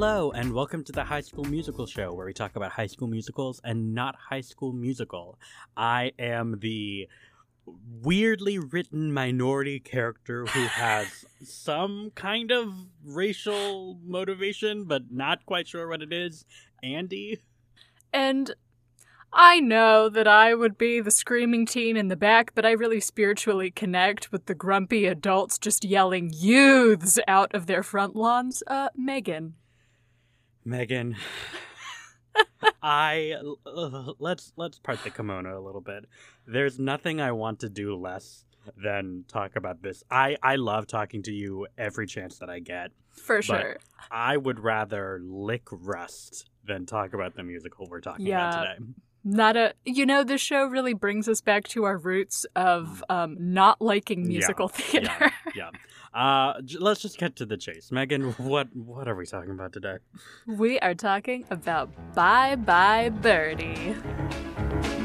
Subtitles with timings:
[0.00, 3.08] Hello, and welcome to the High School Musical Show, where we talk about high school
[3.08, 5.40] musicals and not High School Musical.
[5.76, 7.08] I am the
[8.00, 12.72] weirdly written minority character who has some kind of
[13.04, 16.44] racial motivation, but not quite sure what it is.
[16.80, 17.40] Andy.
[18.12, 18.54] And
[19.32, 23.00] I know that I would be the screaming teen in the back, but I really
[23.00, 28.62] spiritually connect with the grumpy adults just yelling youths out of their front lawns.
[28.68, 29.54] Uh, Megan.
[30.68, 31.16] Megan.
[32.82, 33.34] I
[33.66, 36.04] uh, let's let's part the kimono a little bit.
[36.46, 38.44] There's nothing I want to do less
[38.76, 40.04] than talk about this.
[40.10, 42.92] I I love talking to you every chance that I get.
[43.10, 43.78] For sure.
[44.10, 48.48] I would rather lick rust than talk about the musical we're talking Yeah.
[48.48, 48.86] about today.
[49.24, 49.74] Not a.
[49.84, 54.22] You know, this show really brings us back to our roots of um, not liking
[54.22, 55.32] Yeah, musical theater.
[55.54, 55.70] Yeah.
[56.14, 57.90] Uh, j- let's just get to the chase.
[57.92, 59.98] Megan, what what are we talking about today?
[60.46, 63.94] we are talking about Bye Bye Birdie.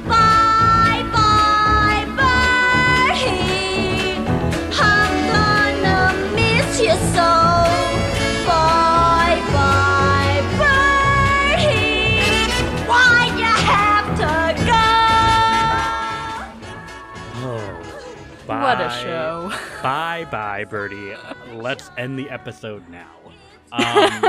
[0.08, 4.18] Bye bye birdie,
[4.80, 7.63] I'm gonna miss you so.
[18.54, 19.52] Oh, What a show.
[19.82, 21.16] Bye bye, Birdie.
[21.54, 23.10] Let's end the episode now.
[23.74, 24.22] Um,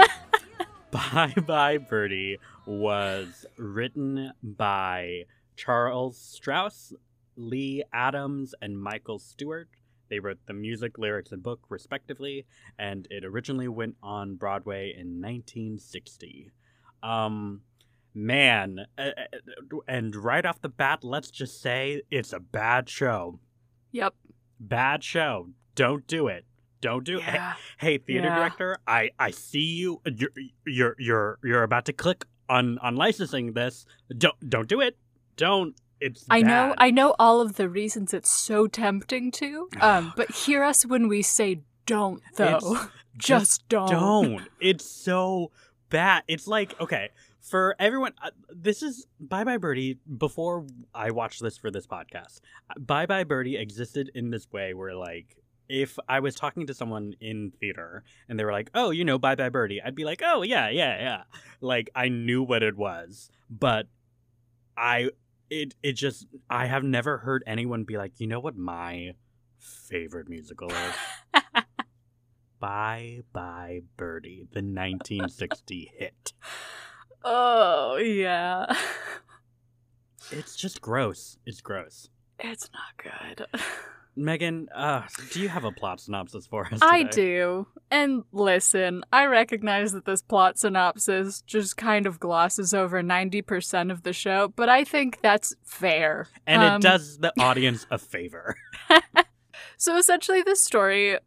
[0.91, 6.95] bye bye, Birdie was written by Charles Strouse,
[7.37, 9.69] Lee Adams, and Michael Stewart.
[10.09, 12.47] They wrote the music, lyrics, and book, respectively,
[12.79, 16.51] and it originally went on Broadway in 1960.
[17.03, 17.61] Um,
[18.15, 23.41] man, uh, uh, and right off the bat, let's just say it's a bad show
[23.95, 24.15] Yep.
[24.59, 25.49] bad show.
[25.75, 26.45] Don't do it.
[26.81, 27.23] Don't do it.
[27.23, 28.37] Hey, hey, theater Yeah.
[28.37, 30.01] director, I I see you.
[30.05, 30.31] You're
[30.67, 33.87] you're you're you're about to click on on licensing this.
[34.19, 34.99] Don't don't do it.
[35.37, 35.75] Don't.
[36.01, 36.27] It's.
[36.29, 36.75] I know.
[36.77, 39.69] I know all of the reasons it's so tempting to.
[39.81, 42.57] Um, but hear us when we say don't, though.
[42.57, 43.89] It's- just, don't.
[43.91, 44.43] don't.
[44.61, 45.53] It's so
[45.89, 46.25] bad.
[46.29, 47.11] It's like okay
[47.45, 48.13] for everyone.
[48.23, 49.99] Uh, this is Bye Bye Birdie.
[50.17, 52.41] Before I watched this for this podcast,
[52.79, 55.37] Bye Bye Birdie existed in this way where like.
[55.67, 59.19] If I was talking to someone in theater and they were like, "Oh, you know,
[59.19, 61.23] Bye Bye Birdie," I'd be like, "Oh, yeah, yeah, yeah."
[61.63, 63.87] Like I knew what it was, but
[64.77, 65.09] I
[65.49, 69.15] it it just I have never heard anyone be like, "You know what my
[69.57, 70.95] favorite musical is?"
[72.61, 76.35] Bye Bye Birdie, the 1960 hit.
[77.25, 78.67] Oh, yeah.
[80.31, 81.39] It's just gross.
[81.47, 82.09] It's gross.
[82.39, 83.47] It's not good.
[84.17, 85.03] Megan, uh,
[85.33, 86.79] do you have a plot synopsis for us?
[86.83, 87.67] I do.
[87.91, 94.05] And listen, I recognize that this plot synopsis just kind of glosses over 90% of
[94.05, 96.29] the show, but I think that's fair.
[96.47, 98.57] And Um, it does the audience a favor.
[99.77, 101.19] So essentially, this story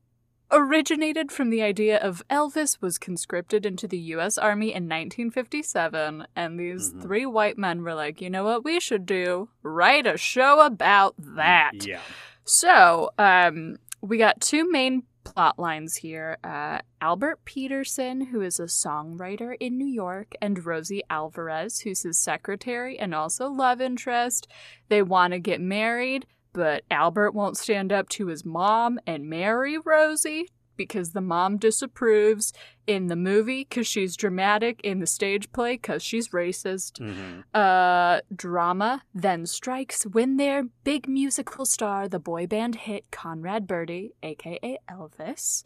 [0.51, 4.37] originated from the idea of Elvis was conscripted into the U.S.
[4.37, 7.01] Army in 1957, and these Mhm.
[7.01, 9.49] three white men were like, you know what we should do?
[9.63, 11.85] Write a show about that.
[11.85, 11.99] Yeah.
[12.45, 16.37] So, um, we got two main plot lines here.
[16.43, 22.17] Uh, Albert Peterson, who is a songwriter in New York, and Rosie Alvarez, who's his
[22.17, 24.47] secretary and also love interest.
[24.87, 26.25] They want to get married,
[26.57, 32.51] but Albert won't stand up to his mom and marry Rosie because the mom disapproves
[32.87, 36.97] in the movie because she's dramatic, in the stage play because she's racist.
[36.97, 43.67] Hmm uh drama then strikes when their big musical star the boy band hit conrad
[43.67, 45.63] birdie aka elvis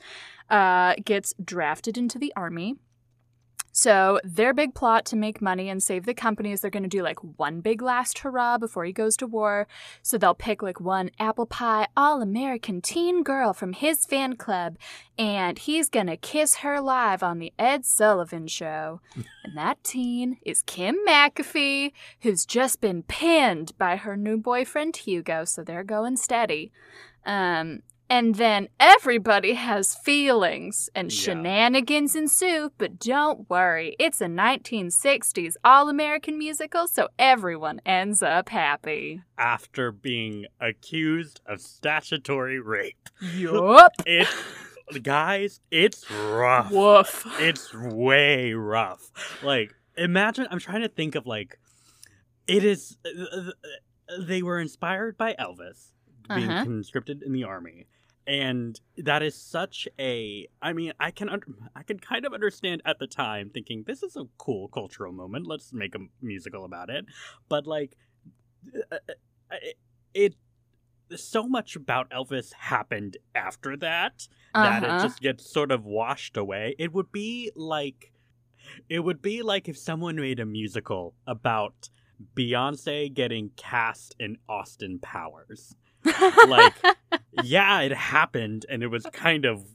[0.49, 2.75] uh gets drafted into the army
[3.71, 6.89] so their big plot to make money and save the company is they're going to
[6.89, 9.67] do like one big last hurrah before he goes to war.
[10.01, 14.77] So they'll pick like one apple pie all-american teen girl from his fan club
[15.17, 19.01] and he's going to kiss her live on the ed sullivan show.
[19.43, 25.45] And that teen is Kim McAfee, who's just been pinned by her new boyfriend Hugo,
[25.45, 26.71] so they're going steady.
[27.25, 31.17] Um, and then everybody has feelings and Yeah.
[31.21, 38.49] shenanigans ensue, but don't worry, it's a 1960s all American musical, so everyone ends up
[38.49, 39.21] happy.
[39.37, 43.07] After being accused of statutory rape.
[43.33, 43.93] Yup.
[44.93, 46.69] It, guys, it's rough.
[46.69, 47.25] Woof.
[47.39, 49.09] It's way rough.
[49.41, 51.57] Like, imagine, I'm trying to think of like,
[52.45, 53.51] it is, uh, uh,
[54.19, 55.91] they were inspired by Elvis
[56.27, 56.65] being Uh-huh.
[56.65, 57.87] conscripted in the army.
[58.27, 61.41] And that is such a i mean i can un-
[61.75, 65.47] i can kind of understand at the time thinking this is a cool cultural moment.
[65.47, 67.05] Let's make a musical about it.
[67.49, 67.97] But like
[68.91, 69.77] uh, uh, it,
[70.13, 74.95] it so much about elvis happened after that that Uh-huh.
[74.97, 76.75] it just gets sort of washed away.
[76.77, 78.13] It would be like
[78.89, 81.89] it would be like if someone made a musical about
[82.35, 85.75] beyonce getting cast in austin powers
[86.47, 86.73] like
[87.43, 89.65] yeah, it happened and it was kind of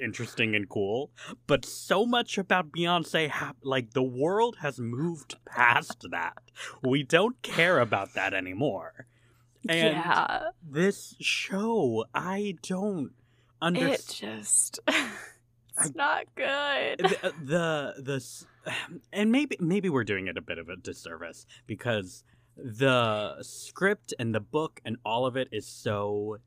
[0.00, 1.10] interesting and cool,
[1.46, 3.32] but so much about Beyonce
[3.62, 6.42] like the world has moved past that.
[6.82, 9.06] We don't care about that anymore.
[9.68, 13.12] And yeah, this show, I don't
[13.62, 13.94] understand.
[13.94, 14.80] it just
[15.78, 16.98] it's not good.
[16.98, 18.44] the, uh, the the
[19.12, 22.24] and maybe maybe we're doing it a bit of a disservice because
[22.56, 26.38] the script and the book and all of it is so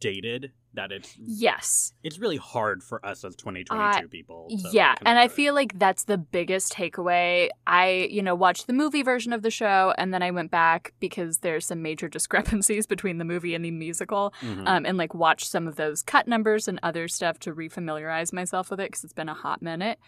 [0.00, 1.92] dated that it's Yes.
[2.02, 4.48] it's really hard for us as 2022 Uh, people.
[4.50, 7.48] Yeah, and I feel like that's the biggest takeaway.
[7.64, 10.92] I, you know, watched the movie version of the show and then I went back
[10.98, 14.34] because there's some major discrepancies between the movie and the musical.
[14.42, 14.66] Mhm.
[14.66, 18.68] Um, and like watched some of those cut numbers and other stuff to refamiliarize myself
[18.70, 20.00] with it because it's been a hot minute.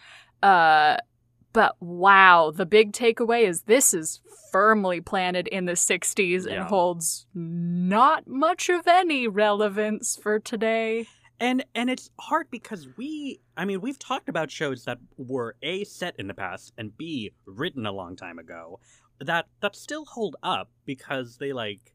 [0.43, 0.97] Uh,
[1.57, 4.21] but wow, the big takeaway is this is
[4.51, 6.53] firmly planted in the 60s Yeah.
[6.53, 11.07] and holds not much of any relevance for today.
[11.39, 15.83] and and it's hard because we I mean we've talked about shows that were a
[15.83, 18.79] set in the past and b written a long time ago
[19.19, 21.93] that that still hold up because they like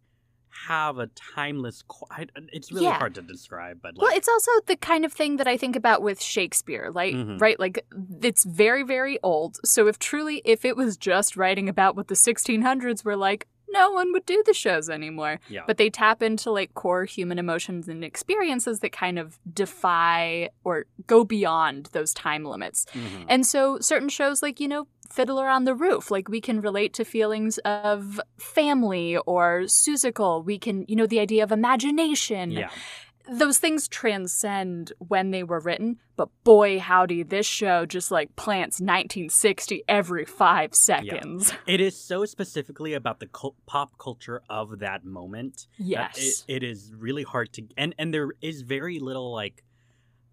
[0.68, 2.98] have a timeless qu- I, it's really Yeah.
[2.98, 5.76] hard to describe but like Well, it's also the kind of thing that I think
[5.76, 7.40] about with Shakespeare, like Mhm.
[7.40, 7.84] right, like
[8.22, 9.58] it's very, very old.
[9.64, 13.90] So if truly, if it was just writing about what the 1600s were like, no
[13.90, 15.40] one would do the shows anymore.
[15.48, 19.38] yeah But they tap into like core human emotions and experiences that kind of
[19.76, 22.84] defy or go beyond those time limits.
[22.92, 23.24] Mhm.
[23.28, 26.94] And so certain shows like, you know, Fiddler on the Roof, like we can relate
[26.94, 30.44] to feelings of family or Seussical.
[30.44, 32.70] We can, you know, the idea of imagination yeah
[33.30, 38.80] those things transcend when they were written, but boy, howdy, this show just like plants
[38.80, 41.52] 1960 every five seconds.
[41.68, 46.44] it is so specifically about the cul- pop culture of that moment that Yes.
[46.48, 49.62] it, it is really hard to and and there is very little like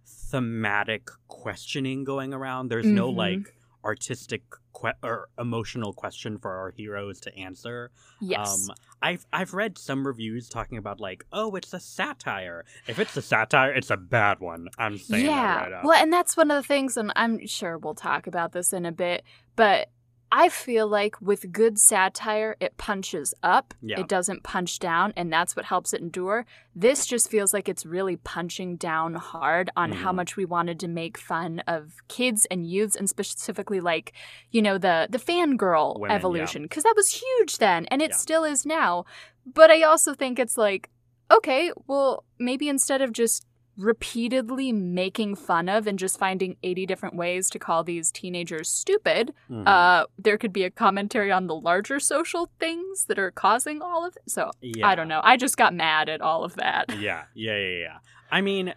[0.05, 3.15] thematic questioning going around there's no Mhm.
[3.17, 4.41] like artistic
[4.73, 8.69] que- or emotional question for our heroes to answer yes.
[8.69, 13.15] um i've i've read some reviews talking about like oh it's a satire if it's
[13.17, 15.55] a satire it's a bad one i'm saying yeah.
[15.55, 18.27] that right up well, and that's one of the things, and I'm sure we'll talk
[18.27, 19.23] about this in a bit,
[19.55, 19.89] but
[20.31, 23.73] I feel like with good satire, it punches up.
[23.81, 23.99] Yeah.
[23.99, 26.45] It doesn't punch down, and that's what helps it endure.
[26.75, 30.15] This just feels like it's really punching down hard on how Mhm.
[30.15, 34.13] much we wanted to make fun of kids and youths, and specifically like,
[34.51, 38.17] you know, the the fangirl Women, evolution, because that was huge then, and it Yeah.
[38.17, 39.05] still is now.
[39.45, 40.89] But I also think it's like,
[41.31, 43.45] okay, well, maybe instead of just
[43.79, 49.33] repeatedly making fun of and just finding 80 different ways to call these teenagers stupid,
[49.49, 49.65] Mhm.
[49.67, 54.05] uh, there could be a commentary on the larger social things that are causing all
[54.05, 54.29] of it.
[54.29, 54.87] So yeah.
[54.87, 55.21] I don't know.
[55.23, 56.85] I just got mad at all of that.
[56.99, 57.97] yeah yeah yeah yeah
[58.31, 58.73] i mean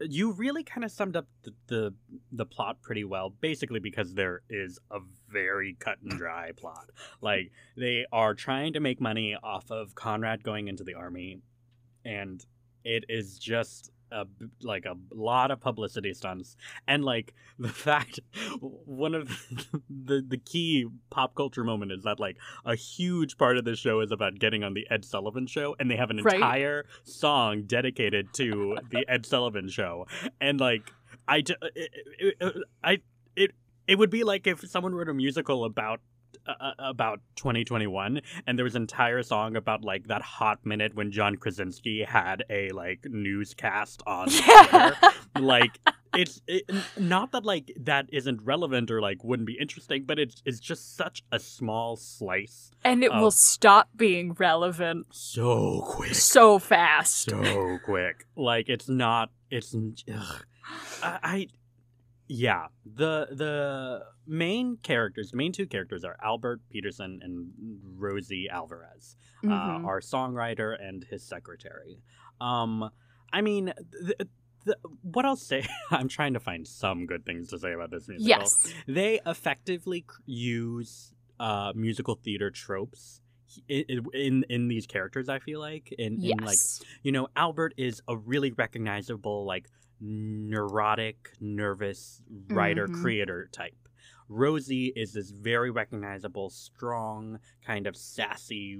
[0.00, 1.94] you really kind of summed up the, the
[2.32, 4.98] the plot pretty well basically because there is a
[5.28, 10.42] very cut and dry plot like they are trying to make money off of conrad
[10.42, 11.40] going into the army
[12.04, 12.44] and
[12.84, 14.26] it is just a,
[14.62, 18.20] like a lot of publicity stunts and like the fact
[18.60, 19.28] one of
[19.90, 24.00] the the key pop culture moment is that like a huge part of the show
[24.00, 26.34] is about getting on the Ed Sullivan show and they have an Right.
[26.36, 30.06] entire song dedicated to the Ed Sullivan show
[30.40, 30.92] and like
[31.26, 31.90] I it, it,
[32.40, 32.98] it, I
[33.36, 33.52] it
[33.86, 36.00] it would be like if someone wrote a musical about
[36.60, 41.10] uh, about 2021 and there was an entire song about like that hot minute when
[41.12, 44.94] John Krasinski had a like newscast on Yeah.
[45.38, 45.78] Like
[46.14, 46.64] it's it,
[46.98, 50.96] not that like that isn't relevant or like wouldn't be interesting but it's it's just
[50.96, 53.20] such a small slice and it Oh.
[53.22, 57.30] will stop being relevant so quick so fast.
[57.30, 59.74] so quick like it's not it's
[60.12, 60.44] ugh.
[61.02, 61.46] I, I
[62.32, 67.50] yeah the the main characters the main two characters are albert peterson and
[67.98, 69.50] rosie alvarez Mhm.
[69.50, 72.02] uh, our songwriter and his secretary.
[72.42, 72.90] Um,
[73.32, 73.72] I mean,
[74.06, 74.28] th-
[74.66, 78.06] th- what I'll say, I'm trying to find some good things to say about this
[78.06, 78.28] musical.
[78.28, 78.74] yes.
[78.86, 83.22] They effectively use uh, musical theater tropes
[83.70, 85.30] i- i- in in these characters.
[85.30, 86.58] I feel like in, in like
[87.02, 89.66] you know Albert is a really recognizable like
[90.00, 93.00] neurotic, nervous writer Mhm.
[93.02, 93.76] creator type.
[94.28, 98.78] Rosie is this very recognizable, strong, kind of sassy,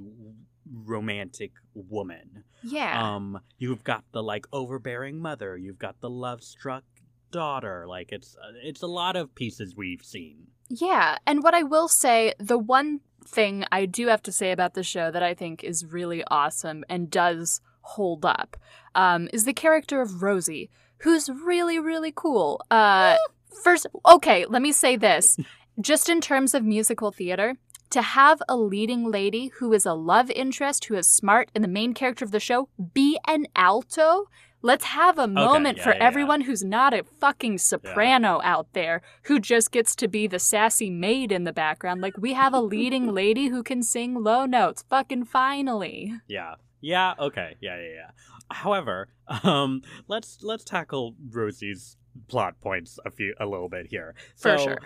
[0.72, 2.44] romantic woman.
[2.62, 3.14] yeah.
[3.14, 5.56] Um, you've got the like overbearing mother.
[5.56, 6.84] You've got the love struck
[7.32, 7.86] daughter.
[7.88, 10.48] Like it's uh, it's a lot of pieces we've seen.
[10.68, 14.74] Yeah, and what I will say, the one thing I do have to say about
[14.74, 18.56] the show that I think is really awesome and does hold up
[18.94, 20.70] um, is the character of Rosie,
[21.00, 22.60] who's really, really cool.
[22.70, 23.16] Uh,
[23.62, 25.36] first, okay, let me say this.
[25.80, 27.56] Just in terms of musical theater,
[27.90, 31.68] to have a leading lady who is a love interest, who is smart, and the
[31.68, 34.26] main character of the show be an alto.
[34.62, 36.06] Let's have a moment yeah, for yeah, yeah.
[36.06, 40.90] everyone who's not a fucking soprano out there who just gets to be the sassy
[40.90, 42.02] maid in the background.
[42.02, 44.84] Like, we have a leading lady who can sing low notes.
[44.90, 46.12] Fucking finally.
[46.28, 46.56] Yeah.
[46.82, 47.56] Yeah, okay.
[47.60, 48.10] Yeah, yeah, yeah.
[48.50, 49.08] However,
[49.44, 51.96] um let's let's tackle Rosie's
[52.28, 54.14] plot points a few a little bit here.
[54.36, 54.78] For So, sure.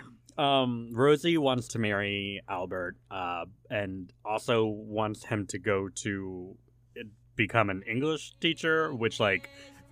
[0.43, 6.55] Um Rosie wants to marry Albert uh and also wants him to go to
[6.99, 7.03] uh,
[7.35, 9.49] become an English teacher, which like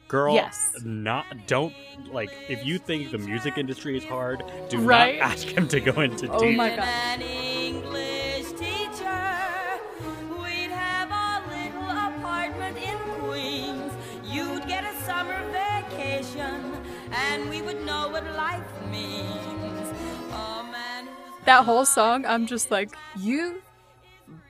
[0.10, 0.72] girl Yes.
[0.84, 1.74] not don't
[2.12, 5.18] like if you think the music industry is hard, do Right?
[5.20, 7.20] not ask him to go into Oh teach- my God.
[21.46, 23.62] That whole song, I'm just like, you,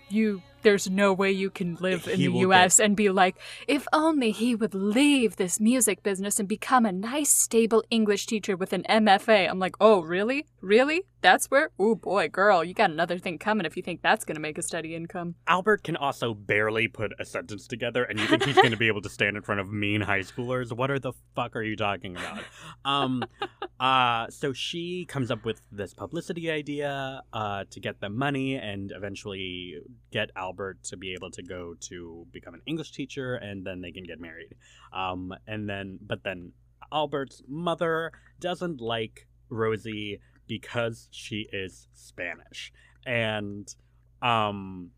[0.09, 3.36] you, there's no way you can live in He the US and be like,
[3.67, 8.55] if only he would leave this music business and become a nice, stable English teacher
[8.55, 9.50] with an MFA.
[9.50, 10.46] I'm like, oh, really?
[10.62, 11.03] Really?
[11.24, 11.70] That's where?
[11.79, 14.58] Oh boy, girl, you got another thing coming if you think that's going to make
[14.58, 15.36] a steady income.
[15.48, 18.89] Albert can also barely put a sentence together, and you think he's going to be
[18.89, 20.75] able to stand in front of mean high schoolers?
[20.75, 22.43] What are the fuck are you talking about?
[22.84, 23.24] Um,
[23.79, 28.91] uh, so she comes up with this publicity idea uh, to get them money and
[28.93, 29.75] eventually
[30.12, 33.91] get Albert to be able to go to become an English teacher, and then they
[33.91, 34.55] can get married.
[34.91, 36.53] Um, and then, but then
[36.91, 42.72] Albert's mother doesn't like Rosie because she is Spanish,
[43.05, 43.74] and
[44.22, 44.91] um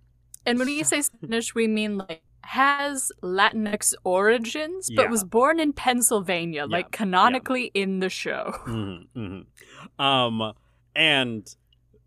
[0.45, 5.09] And when we say Spanish, we mean like has Latinx origins, but Yeah.
[5.09, 8.53] was born in Pennsylvania, Yeah, like canonically in the show.
[8.65, 9.45] mhm, mhm.
[10.00, 10.53] um
[10.95, 11.55] and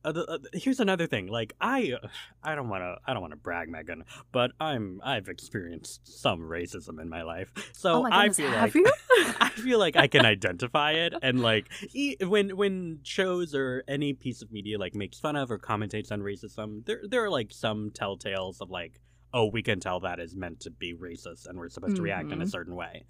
[0.09, 1.95] uh, the, uh, here's another thing like i
[2.43, 6.41] i don't want to i don't want to brag megan but i'm i've experienced some
[6.41, 8.87] racism in my life so oh my i goodness, feel have like you?
[9.41, 14.13] I feel like I can identify it, and like e- when when shows or any
[14.13, 17.51] piece of media like makes fun of or commentates on racism, there there are like
[17.53, 19.01] some telltales of like,
[19.35, 22.31] oh, we can tell that is meant to be racist, and we're supposed to react
[22.33, 22.51] in a Mhm.
[22.51, 23.07] certain way.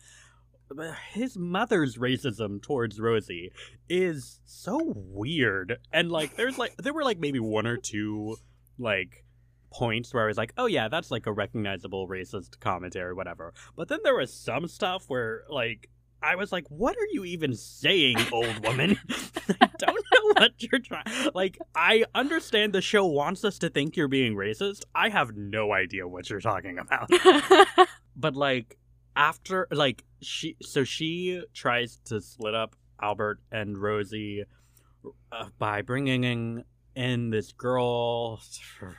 [0.70, 3.52] But his mother's racism towards Rosie
[3.88, 8.36] is so weird, and like there's like there were like maybe one or two
[8.78, 9.24] like
[9.70, 13.54] points where I was like, oh yeah, that's like a recognizable racist commentary, whatever.
[13.76, 15.88] But then there was some stuff where like
[16.22, 18.98] I was like, what are you even saying, old woman?
[19.60, 21.04] I don't know what you're trying.
[21.32, 24.82] Like, I understand the show wants us to think you're being racist.
[24.94, 27.08] I have no idea what you're talking about.
[28.16, 28.76] but like
[29.18, 34.44] after like she so she tries to split up Albert and Rosie
[35.32, 38.40] uh, by bringing in this girl
[38.78, 38.96] for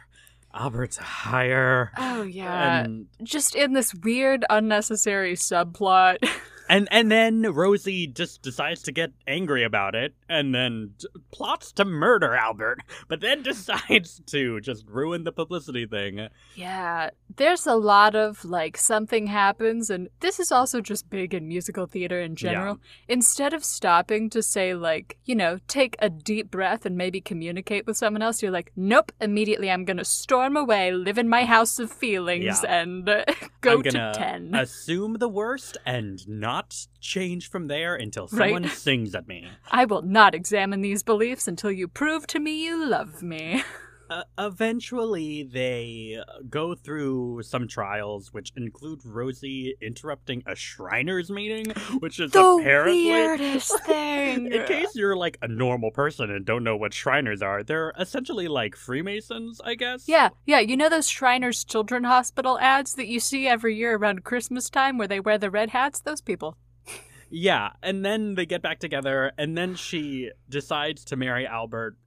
[0.53, 2.81] Albert to hire oh yeah.
[2.83, 6.17] and Just in this weird, unnecessary subplot.
[6.69, 10.93] and and then Rosie just decides to get angry about it and then
[11.31, 17.65] plots to murder Albert but then decides to just ruin the publicity thing Yeah, there's
[17.67, 22.19] a lot of like something happens, and this is also just big in musical theater
[22.19, 22.79] in general.
[23.07, 27.85] Instead of stopping to say, like, you know, take a deep breath and maybe communicate
[27.87, 31.79] with someone else, you're like, nope, immediately I'm gonna storm away, live in my house
[31.79, 32.81] of feelings, Yeah.
[32.81, 33.23] and uh,
[33.61, 34.53] go to 10.
[34.55, 36.58] assume the worst and not
[36.99, 38.53] change from there until Right.
[38.53, 39.47] someone sings at me.
[39.71, 43.63] I will not examine these beliefs until you prove to me you love me.
[44.09, 46.17] Uh, eventually, they
[46.49, 53.05] go through some trials, which include Rosie interrupting a Shriners meeting, which is the apparently.
[53.11, 54.51] weirdest thing.
[54.51, 58.47] In case you're like a normal person and don't know what Shriners are, they're essentially
[58.47, 60.07] like Freemasons, I guess.
[60.07, 64.23] Yeah, yeah, you know those Shriners Children Hospital ads that you see every year around
[64.23, 65.99] Christmas time where they wear the red hats?
[65.99, 66.57] Those people.
[67.29, 71.97] Yeah, and then they get back together, and then she decides to marry Albert.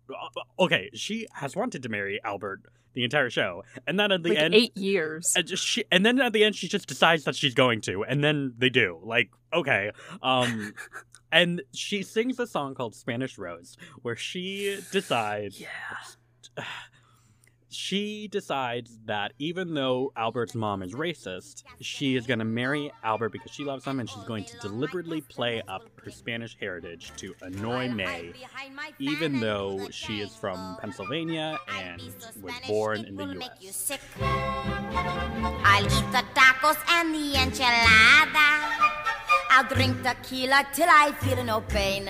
[0.59, 2.63] Okay, she has wanted to marry Albert
[2.95, 5.33] the entire show, and then at the like end, eight years.
[5.37, 8.23] and, she, and then at the end, she just decides that she's going to, and
[8.23, 8.99] then they do.
[9.03, 10.75] Like, okay, um,
[11.33, 16.65] and she sings a song called Spanish Rose, where she decides yeah.
[17.73, 23.31] she decides that even though Albert's mom is racist, she is going to marry Albert
[23.31, 27.35] because she loves him and she's going to deliberately play up her Spanish heritage to
[27.43, 28.33] annoy May,
[28.99, 32.03] even though she is from Pennsylvania and
[32.43, 33.93] was born in the US.
[35.65, 38.73] I'll eat the tacos and the enchilada.
[39.51, 42.09] I'll drink tequila till I feel no pain.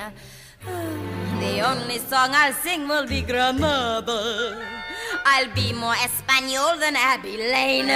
[1.43, 4.82] The only song I'll sing will be Granada.
[5.25, 7.87] I'll be more Espanol than Abbe Lane.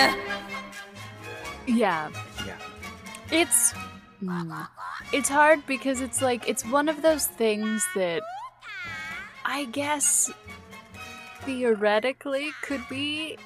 [1.66, 2.10] Yeah.
[2.46, 2.58] Yeah.
[3.30, 3.74] It's
[4.22, 4.68] mm,
[5.12, 8.22] it's hard because it's like it's one of those things that
[9.44, 10.30] I guess
[11.42, 13.36] theoretically could be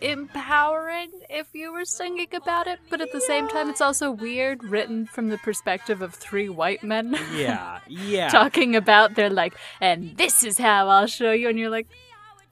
[0.00, 4.64] empowering if you were singing about it, but at the same time it's also weird
[4.64, 8.28] written from the perspective of three white men Yeah, yeah.
[8.28, 11.86] talking about their like and this is how I'll show you and you're like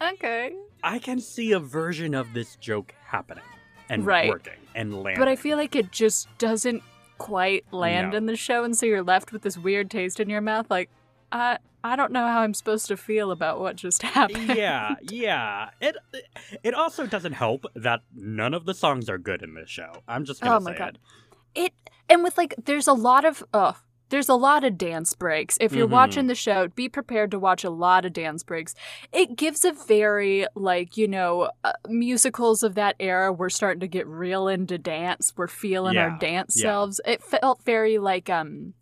[0.01, 0.55] okay.
[0.83, 3.45] I can see a version of this joke happening
[3.89, 4.29] and Right.
[4.29, 5.19] working and landing.
[5.21, 6.83] But I feel like it just doesn't
[7.19, 8.17] quite land No.
[8.17, 10.71] in the show, and so you're left with this weird taste in your mouth.
[10.71, 10.91] Like,
[11.33, 14.49] I I don't know how I'm supposed to feel about what just happened.
[14.55, 15.71] yeah, yeah.
[15.81, 15.97] It
[16.63, 19.93] it also doesn't help that none of the songs are good in this show.
[20.09, 20.99] I'm just gonna Oh my say God.
[21.55, 21.61] it.
[21.67, 21.73] It
[22.09, 23.73] and with like, there's a lot of uh
[24.11, 25.57] there's a lot of dance breaks.
[25.61, 25.93] If you're Mhm.
[25.93, 28.75] watching the show, be prepared to watch a lot of dance breaks.
[29.13, 33.33] It gives a very like you know uh, musicals of that era.
[33.33, 35.33] We're starting to get real into dance.
[35.37, 36.63] We're feeling our dance yeah.
[36.71, 37.01] selves.
[37.07, 38.75] It felt very like um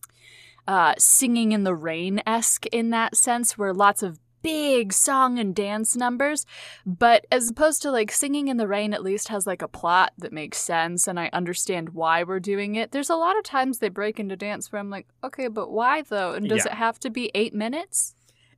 [0.66, 5.54] uh singing in the rain esque in that sense, where lots of big song and
[5.54, 6.46] dance numbers
[6.86, 10.12] but as opposed to like singing in the rain at least has like a plot
[10.18, 13.78] that makes sense and i understand why we're doing it there's a lot of times
[13.78, 16.72] they break into dance where i'm like okay but why though and does Yeah.
[16.72, 18.14] it have to be eight minutes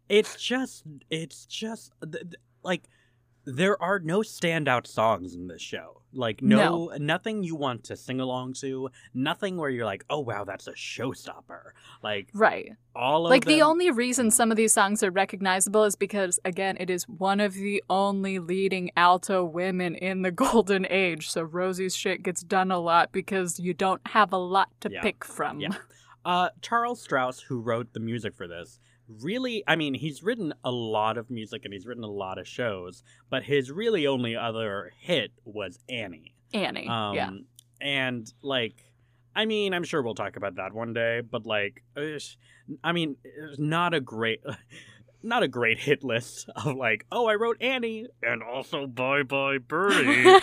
[0.08, 1.92] It's just it's just
[2.62, 2.82] like
[3.44, 5.99] there are no standout songs in this show.
[6.12, 10.44] Like no, nothing you want to sing along to, nothing where you're like, "Oh wow,
[10.44, 11.70] that's a showstopper."
[12.02, 15.94] Like right all of like the only reason some of these songs are recognizable is
[15.94, 21.30] because again it is one of the only leading alto women in the golden age
[21.30, 25.02] so rosie's shit gets done a lot because you don't have a lot to Yeah.
[25.02, 25.68] pick from Yeah.
[26.24, 28.78] Uh, Charles Strouse, who wrote the music for this,
[29.22, 32.46] really, I mean, he's written a lot of music and he's written a lot of
[32.46, 36.34] shows, but his really only other hit was Annie.
[36.54, 37.30] annie Um, yeah
[37.80, 38.74] And, like,
[39.34, 41.82] I mean, I'm sure we'll talk about that one day, but, like,
[42.84, 44.42] I mean, it's not a great.
[45.22, 49.58] Not a great hit list of like, oh, I wrote Annie and also Bye Bye
[49.58, 50.24] Birdie.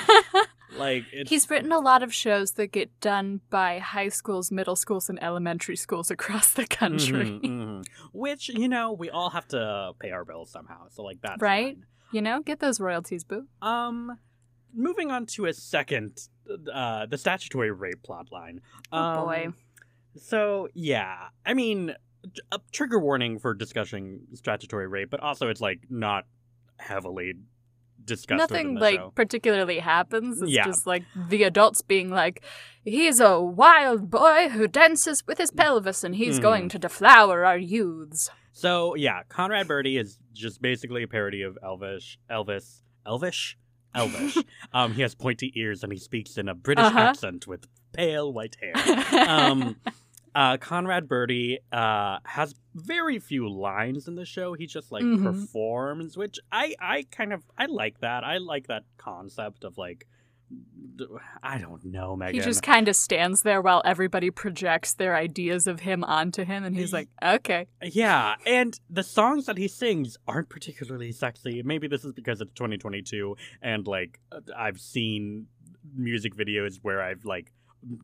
[0.76, 4.76] like, it's He's written a lot of shows that get done by high schools, middle
[4.76, 7.26] schools, and elementary schools across the country.
[7.26, 7.86] Mhm, mhm.
[8.14, 10.88] Which, you know, we all have to pay our bills somehow.
[10.90, 11.76] So like that's Right.
[11.76, 11.86] fine.
[12.12, 13.48] You know, get those royalties, boo.
[13.62, 14.18] Um
[14.74, 16.28] moving on to a second
[16.74, 18.62] uh the statutory rape plot line.
[18.92, 19.46] Oh, boy.
[19.48, 19.56] Um,
[20.16, 21.94] So yeah, I mean
[22.52, 26.26] a trigger warning for discussing statutory rape, but also it's like not
[26.78, 27.34] heavily
[28.08, 29.12] discussed Nothing like show.
[29.16, 30.42] particularly happens.
[30.42, 30.66] It's Yeah.
[30.66, 32.44] just like the adults being like,
[32.84, 36.42] he's a wild boy who dances with his pelvis and he's Mhm.
[36.42, 38.32] going to deflower our youths.
[38.52, 43.56] So yeah, Conrad Birdie is just basically a parody of Elvish, Elvis, Elvish,
[43.94, 44.38] Elvish.
[44.74, 47.00] um, he has pointy ears and he speaks in a British Uh-huh.
[47.00, 48.74] accent with pale white hair.
[49.30, 49.76] Um,
[50.36, 54.54] uh, Conrad Birdie uh, has very few lines in the show.
[54.54, 55.24] He just like Mhm.
[55.24, 58.24] performs, which I I kind of I like that.
[58.24, 60.06] I like that concept of like
[61.44, 62.36] I don't know, Megan.
[62.36, 66.64] he just kind of stands there while everybody projects their ideas of him onto him
[66.64, 67.68] and he's like, okay.
[67.84, 71.62] Yeah, and the songs that he sings aren't particularly sexy.
[71.64, 74.20] Maybe this is because it's 2022 and like
[74.58, 75.48] I've seen
[75.96, 77.52] music videos where I've like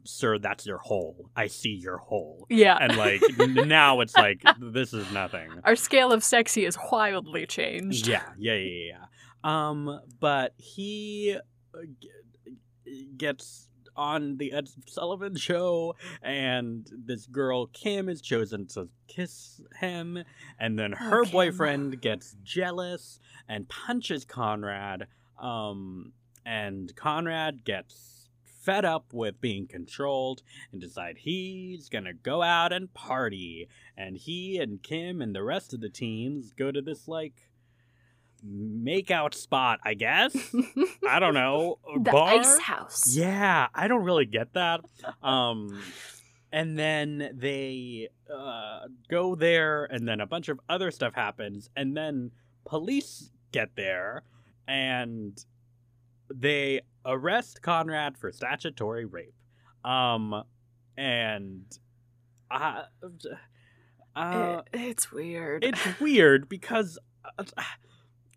[0.03, 1.29] sir that's your hole.
[1.35, 2.45] I see your hole.
[2.49, 2.77] Yeah.
[2.79, 5.49] And like now it's like this is nothing.
[5.63, 8.07] Our scale of sexy is wildly changed.
[8.07, 9.05] Yeah, yeah, yeah, yeah.
[9.43, 11.37] Um but he
[11.75, 11.79] uh,
[13.17, 20.23] gets on the Ed Sullivan show, and this girl Kim is chosen to kiss him,
[20.59, 21.31] and then Oh, her Kim.
[21.31, 25.07] boyfriend gets jealous and punches Conrad,
[25.39, 26.13] um,
[26.45, 28.22] and Conrad gets
[28.63, 33.67] fed up with being controlled and decide he's gonna go out and party.
[33.97, 37.49] And he and Kim and the rest of the teens go to this like
[38.45, 40.35] makeout spot, I guess.
[41.07, 41.79] I don't know.
[42.03, 42.39] the bar?
[42.39, 43.15] ice house.
[43.15, 44.81] Yeah, I don't really get that.
[45.21, 45.81] Um,
[46.51, 51.95] and then they uh, go there, and then a bunch of other stuff happens, and
[51.97, 52.31] then
[52.65, 54.23] police get there,
[54.67, 55.43] and
[56.33, 59.33] they arrest Conrad for statutory rape.
[59.83, 60.43] Um,
[60.97, 61.65] and
[62.51, 62.83] uh,
[64.15, 65.63] uh, It- it's weird.
[65.63, 66.97] it's weird because
[67.37, 67.43] uh,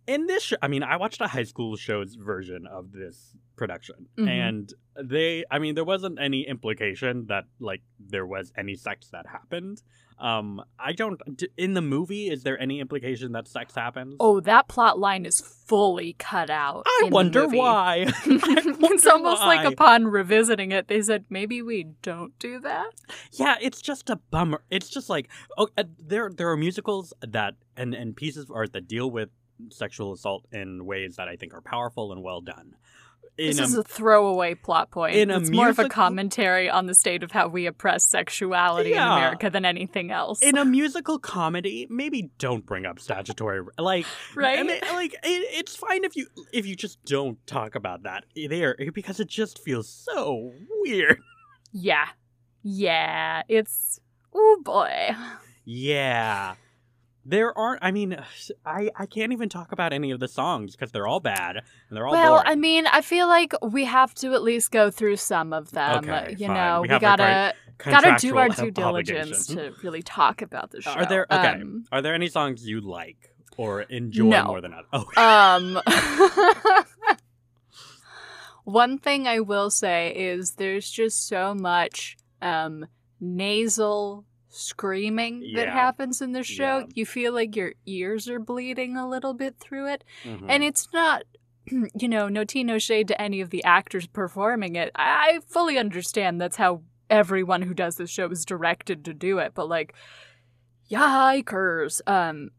[0.07, 4.07] in this show, I mean, I watched a high school show's version of this production,
[4.17, 4.29] Mhm.
[4.29, 9.27] and they, I mean, there wasn't any implication that like there was any sex that
[9.27, 9.83] happened.
[10.19, 11.21] Um, I don't.
[11.59, 14.17] In the movie, is there any implication that sex happens?
[14.19, 16.85] oh, that plot line is fully cut out.
[16.87, 18.07] I in the wonder why.
[18.25, 22.93] I it's wonder almost like upon revisiting it, they said maybe we don't do that.
[23.33, 24.63] Yeah, it's just a bummer.
[24.71, 28.73] It's just like oh, uh, there there are musicals that and and pieces of art
[28.73, 29.29] that deal with
[29.71, 32.77] sexual assault in ways that I think are powerful and well done.
[33.39, 35.15] This a- is a throwaway plot point.
[35.17, 39.51] it's more of a commentary on the state of how we oppress sexuality in America
[39.51, 40.43] than anything else.
[40.43, 44.59] in a musical comedy, maybe don't bring up statutory like right?
[44.59, 48.25] I mean, like it, it's fine if you if you just don't talk about that
[48.49, 51.21] there eh, because it just feels so weird.
[51.73, 52.07] yeah.
[52.63, 53.43] Yeah.
[53.49, 54.01] It's
[54.35, 55.11] oh boy.
[55.65, 56.55] Yeah.
[57.29, 57.83] There aren't.
[57.83, 58.17] I mean,
[58.65, 61.97] I I can't even talk about any of the songs because they're all bad and
[61.97, 62.49] they're all Well, boring.
[62.49, 66.05] I mean, I feel like we have to at least go through some of them.
[66.09, 66.55] Okay, you fine.
[66.55, 70.91] know, We we, gotta gotta do our due diligence to really talk about the show.
[70.93, 71.61] Are there okay?
[71.61, 74.45] Um, are there any songs you like or enjoy No.
[74.45, 74.87] more than others?
[74.93, 76.87] Oh, Um,
[78.65, 82.87] one thing I will say is there's just so much um
[83.21, 84.25] nasal
[84.57, 85.73] screaming that Yeah.
[85.73, 86.79] happens in the show.
[86.79, 86.87] Yeah.
[86.95, 90.47] You feel like your ears are bleeding a little bit through it, mhm.
[90.49, 91.23] and it's not.
[92.01, 94.93] You know, no tea, no shade to any of the actors performing it.
[94.95, 95.05] I
[95.37, 99.53] I fully understand that's how everyone who does this show is directed to do it,
[99.55, 99.93] but like,
[100.91, 102.01] yikers.
[102.07, 102.51] Um,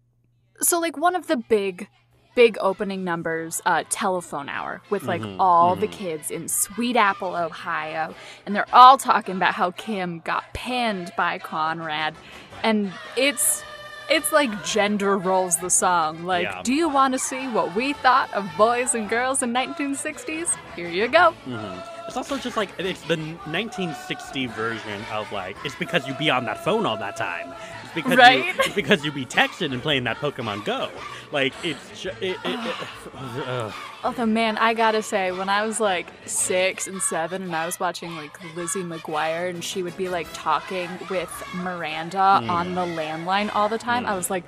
[0.60, 1.88] so like one of the big
[2.38, 5.92] big opening numbers uh telephone hour with like Mhm, all the mhm.
[5.92, 8.14] kids in sweet apple ohio
[8.46, 12.14] and they're all talking about how kim got pinned by conrad
[12.62, 13.64] and it's
[14.12, 16.62] it's like gender roles the song like Yeah.
[16.64, 20.90] do you want to see what we thought of boys and girls in 1960s here
[20.90, 21.84] you go Mhm.
[22.08, 26.46] It's also just like it's the 1960 version of like it's because you be on
[26.46, 27.54] that phone all that time.
[27.84, 28.46] It's because Right?
[28.46, 30.90] you, it's because you be texting and playing that Pokemon Go.
[31.32, 32.76] Like it's ju- it, it, it,
[33.48, 33.74] ugh.
[34.04, 37.80] Although, man, I gotta say, when I was like six and seven and I was
[37.80, 42.50] watching like Lizzie McGuire and she would be like talking with Miranda Mm.
[42.50, 44.16] on the landline all the time, I Mm.
[44.18, 44.44] was like,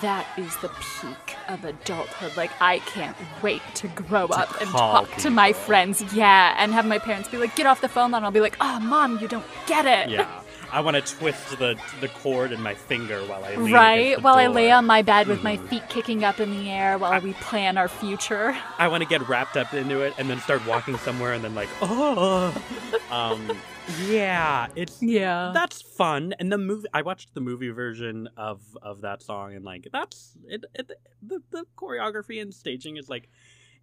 [0.00, 2.36] that is the peak of adulthood.
[2.36, 6.02] Like, I can't wait to grow To up and talk to my friends.
[6.14, 8.24] Yeah, and have my parents be like, get off the phone line.
[8.24, 10.08] I'll be like, oh, mom, you don't get it.
[10.10, 10.26] yeah.
[10.74, 14.16] I want to twist the the cord in my finger while I lean Right, against
[14.16, 15.68] the while I lay on my bed with my Mhm.
[15.68, 18.56] feet kicking up in the air while we plan our future.
[18.76, 21.54] I want to get wrapped up into it and then start walking somewhere and then
[21.54, 22.52] like oh
[23.12, 23.56] um
[24.08, 25.52] yeah it's Yeah.
[25.54, 29.64] that's fun and the movie i watched the movie version of of that song and
[29.64, 30.90] like that's it, it
[31.22, 33.28] the, the choreography and staging is like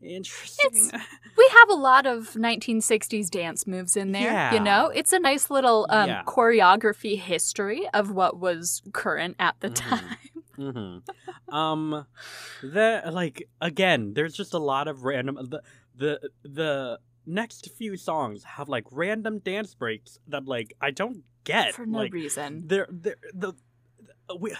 [0.01, 0.91] interesting It's,
[1.37, 4.53] We have a lot of 1960s dance moves in there, Yeah.
[4.53, 4.87] you know?
[4.93, 6.23] It's a nice little um, Yeah.
[6.27, 9.75] choreography history of what was current at the Mhm.
[9.75, 10.17] time.
[10.55, 10.97] hmm
[11.55, 12.05] um
[12.61, 15.61] the like again there's just a lot of random the
[15.95, 21.73] the the next few songs have like random dance breaks that like i don't get
[21.73, 22.63] For no like reason.
[22.67, 23.53] there there the,
[24.27, 24.53] the we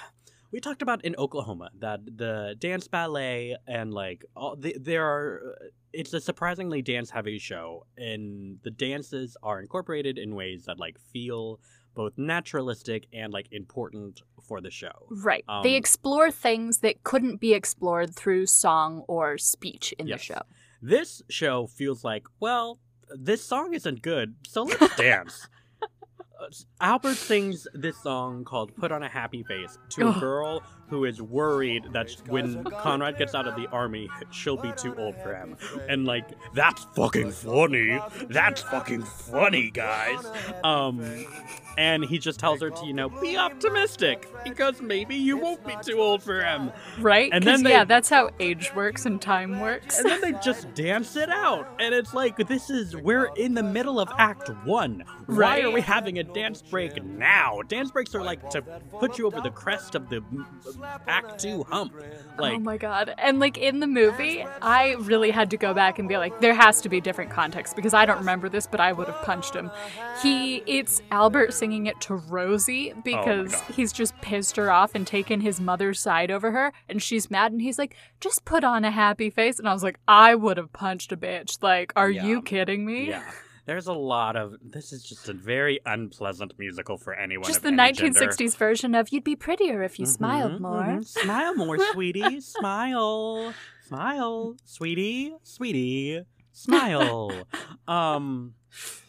[0.52, 5.56] we talked about in Oklahoma that the dance ballet and like all the, there are
[5.94, 10.98] it's a surprisingly dance heavy show and the dances are incorporated in ways that like
[11.14, 11.60] feel
[11.94, 15.08] both naturalistic and like important for the show.
[15.10, 15.44] Right.
[15.50, 20.20] Um, they explore things that couldn't be explored through song or speech in Yes.
[20.20, 20.42] the show.
[20.82, 22.80] This show feels like, well,
[23.14, 25.48] this song isn't good, so let's dance.
[26.80, 31.22] Albert sings this song called Put on a Happy Face to a girl who is
[31.22, 35.56] worried that when Conrad gets out of the army, she'll be too old for him.
[35.88, 37.98] And like, that's fucking funny.
[38.30, 40.20] That's fucking funny, guys.
[40.66, 41.26] Um,
[41.78, 45.76] and he just tells her to, you know, be optimistic because maybe you won't be
[45.82, 46.74] too old for him.
[47.00, 47.32] Right?
[47.32, 49.98] And 'Cause, then they- yeah, that's how age works and time works.
[49.98, 51.68] And then they just dance it out.
[51.80, 55.06] And it's like, this is, we're in the middle of Act One.
[55.28, 55.64] Why Right.
[55.64, 57.62] are we having a dance break now?
[57.70, 58.62] Dance breaks are like to
[59.00, 60.22] put you over the crest of the
[61.08, 61.94] Act Two hump.
[62.38, 63.14] Oh like, oh my god.
[63.18, 66.54] And like in the movie, I really had to go back and be like, there
[66.54, 69.56] has to be different context because I don't remember this, but I would have punched
[69.56, 69.70] him.
[70.22, 73.64] He it's Albert singing it to Rosie oh, because God.
[73.76, 77.52] he's just pissed her off and taken his mother's side over her and she's mad
[77.52, 79.60] and he's like, just put on a happy face.
[79.60, 81.62] And I was like, I would have punched a bitch.
[81.62, 82.26] Like, are Yeah.
[82.26, 83.10] you kidding me?
[83.10, 83.24] yeah.
[83.66, 87.46] There's a lot of this is just a very unpleasant musical for anyone.
[87.48, 88.20] Just the any gender.
[88.28, 90.84] 1960s version of you'd be prettier if you smiled Mhm, more.
[90.84, 91.06] mhm.
[91.06, 92.42] Smile more, sweetie.
[92.42, 93.54] Smile.
[93.88, 95.34] Smile, sweetie.
[95.44, 96.22] Sweetie.
[96.54, 97.48] Smile.
[97.88, 98.54] um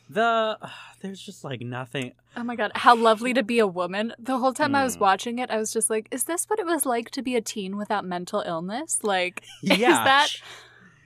[0.08, 0.58] the
[1.00, 4.14] there's just like nothing Oh my god, how lovely to be a woman.
[4.18, 5.00] The whole time I was Mm.
[5.00, 7.42] watching it, I was just like, is this what it was like to be a
[7.42, 9.00] teen without mental illness?
[9.02, 9.74] Like, yeah.
[9.74, 10.28] is that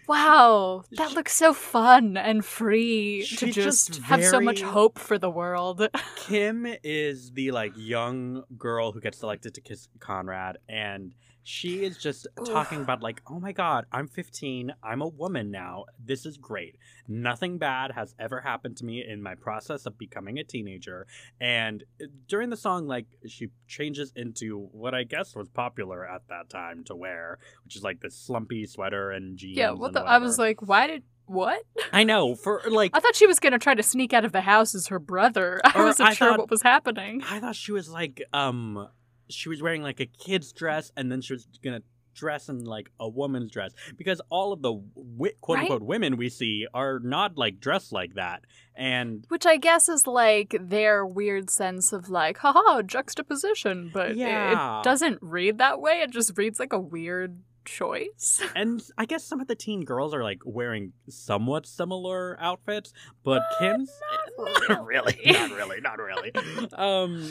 [0.07, 3.55] wow, that Sh- looks so fun and free to just,
[3.89, 5.89] just have so much hope for the world.
[6.17, 11.15] Kim is the like young girl who gets selected to kiss Conrad and
[11.49, 14.73] she is just talking about like, "Oh my god, I'm 15.
[14.83, 15.85] I'm a woman now.
[16.05, 16.77] This is great.
[17.07, 21.07] Nothing bad has ever happened to me in my process of becoming a teenager."
[21.41, 26.23] And uh, during the song like she changes into what I guess was popular at
[26.29, 29.57] that time to wear, which is like this slumpy sweater and jeans.
[29.57, 31.63] yeah, what the I was like, why did what?
[31.93, 34.41] I know, for like I thought she was gonna try to sneak out of the
[34.41, 35.61] house as her brother.
[35.65, 37.23] I wasn't I sure thought- what was happening.
[37.31, 38.89] I thought she was like um
[39.29, 41.83] she was wearing like a kid's dress and then she was gonna
[42.15, 45.63] dress in like a woman's dress because all of the wi- quote Right?
[45.65, 48.43] unquote women we see are not like dressed like that
[48.75, 54.17] and Which I guess is like their weird sense of like, haha, juxtaposition, but it-
[54.17, 54.81] Yeah.
[54.81, 56.01] it doesn't read that way.
[56.03, 58.41] It just reads like a weird choice.
[58.55, 62.93] and I guess some of the teen girls are like wearing somewhat similar outfits
[63.25, 63.91] but Kim's
[64.69, 65.19] not really.
[65.27, 66.33] not really not really
[66.75, 67.29] um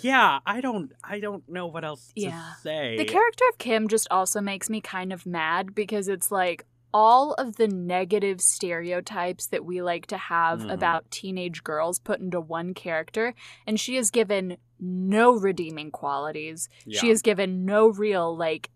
[0.00, 2.54] yeah I don't I don't know what else to Yeah.
[2.62, 6.64] say The character of Kim just also makes me kind of mad because it's like
[6.94, 10.72] all of the negative stereotypes that we like to have Mhm.
[10.72, 13.34] about teenage girls put into one character,
[13.66, 16.68] and she is given no redeeming qualities.
[16.90, 18.70] She is given no real, like,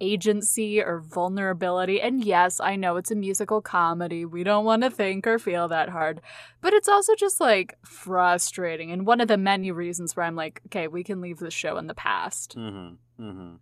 [0.00, 2.00] agency or vulnerability.
[2.00, 4.24] And yes, I know it's a musical comedy.
[4.24, 6.20] We don't want to think or feel that hard.
[6.60, 8.90] But it's also just like frustrating.
[8.90, 11.76] And one of the many reasons where I'm like, okay, we can leave this show
[11.76, 12.56] in the past.
[12.56, 13.22] Mm-hmm.
[13.22, 13.54] Mm-hmm.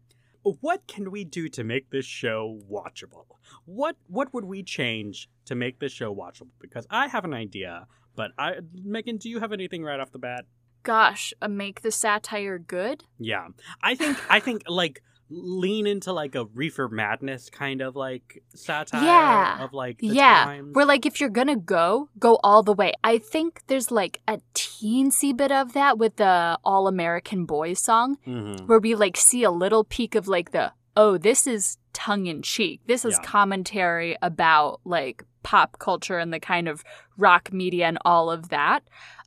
[0.61, 3.27] What can we do to make this show watchable?
[3.65, 6.53] What what would we change to make this show watchable?
[6.61, 10.19] Because I have an idea, but I Megan, do you have anything right off the
[10.19, 10.47] bat?
[10.85, 13.05] Gosh, uh, make the satire good?
[13.19, 13.49] Yeah.
[13.83, 19.03] I think I think like lean into like a reefer madness kind of like satire
[19.05, 19.65] Yeah.
[19.65, 20.45] of like the yeah.
[20.45, 20.75] times.
[20.75, 22.93] We're like, if you're gonna go, go all the way.
[23.05, 28.17] I think there's like a teensy bit of that with the All American Boys song.
[28.27, 28.67] Mhm.
[28.67, 32.43] where we like see a little peek of like the oh this is tongue in
[32.43, 33.23] cheek this is Yeah.
[33.25, 36.77] commentary about like pop culture and the kind of
[37.17, 38.81] rock media and all of that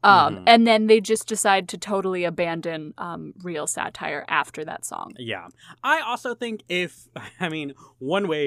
[0.04, 0.44] um, Mhm.
[0.52, 5.48] and then they just decide to totally abandon um, real satire after that song Yeah.
[5.84, 6.92] I also think if,
[7.40, 8.44] I mean, one way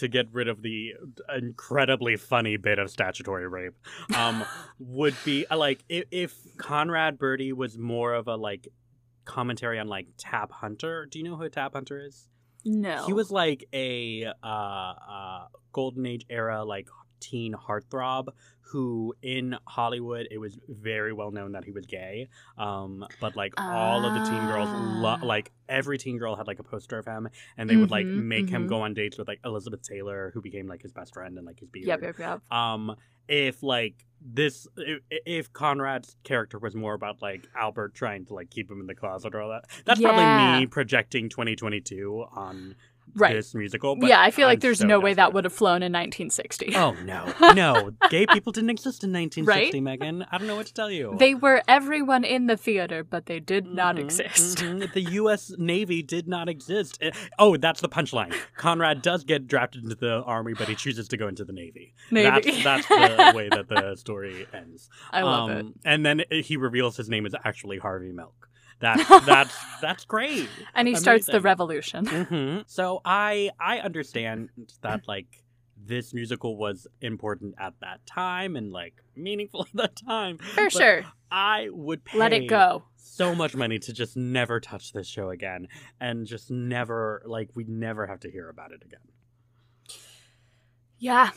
[0.00, 0.94] to get rid of the
[1.36, 3.74] incredibly funny bit of statutory rape
[4.16, 4.44] um,
[4.78, 8.68] would be uh, like if, if Conrad Birdie was more of a like
[9.24, 11.06] commentary on like Tab Hunter.
[11.10, 12.28] Do you know who Tab Hunter is?
[12.64, 16.88] no He was like a uh, uh, golden age era like
[17.22, 18.26] teen heartthrob
[18.72, 22.28] who in Hollywood it was very well known that he was gay.
[22.56, 25.26] Um, but like all of the teen girls, lo- Ah.
[25.26, 28.22] like every teen girl had like a poster of him, and they would like Mhm,
[28.24, 28.68] make him mhm.
[28.68, 31.60] go on dates with like Elizabeth Taylor, who became like his best friend and like
[31.60, 31.86] his beard.
[31.86, 32.96] yep yep yep Um,
[33.28, 38.48] if like this, if, if Conrad's character was more about like Albert trying to like
[38.50, 40.08] keep him in the closet or all that, that's Yeah.
[40.14, 42.74] probably me projecting 2022 on
[43.14, 43.96] right this musical.
[43.96, 45.92] But yeah i feel like I'm there's so no way that would have flown in
[45.92, 47.92] 1960 Oh no, no!
[48.10, 49.44] Gay people didn't exist in 1960,
[49.78, 49.82] Right?
[49.82, 50.24] Megan.
[50.30, 51.14] I don't know what to tell you.
[51.18, 54.92] they were everyone in the theater but they did not Mhm, exist mhm.
[54.92, 55.52] The U.S.
[55.58, 56.98] Navy did not exist.
[57.00, 58.34] Eh, Oh, that's the punchline.
[58.56, 61.94] Conrad does get drafted into the army, but he chooses to go into the Navy.
[62.10, 62.50] Navy.
[62.62, 64.88] That's, that's the way that the story ends.
[65.10, 68.48] i love it Um, And then he reveals his name is actually Harvey Milk.
[68.82, 70.48] That's that's that's great.
[70.74, 71.42] and he starts the Amazing.
[71.44, 72.06] revolution.
[72.06, 74.50] hmm So I I understand
[74.82, 75.42] that like
[75.84, 80.36] this musical was important at that time and like meaningful at that time.
[80.38, 81.04] For sure.
[81.30, 82.84] I would pay Let it go.
[82.96, 85.68] so much money to just never touch this show again
[86.00, 89.00] and just never like we never have to hear about it again.
[90.98, 91.30] Yeah.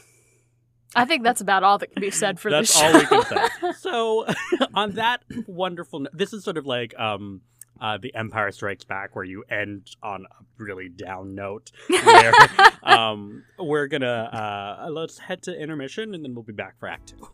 [0.95, 2.85] I think that's about all that can be said for That's the show.
[2.87, 3.71] all we can say.
[3.79, 4.25] So
[4.73, 7.41] on that wonderful no- this is sort of like um
[7.81, 11.71] uh, the Empire Strikes Back, where you end on a really down note.
[11.89, 12.31] Where
[12.83, 17.09] um, we're gonna uh, let's head to intermission, and then we'll be back for Act
[17.09, 17.29] Two.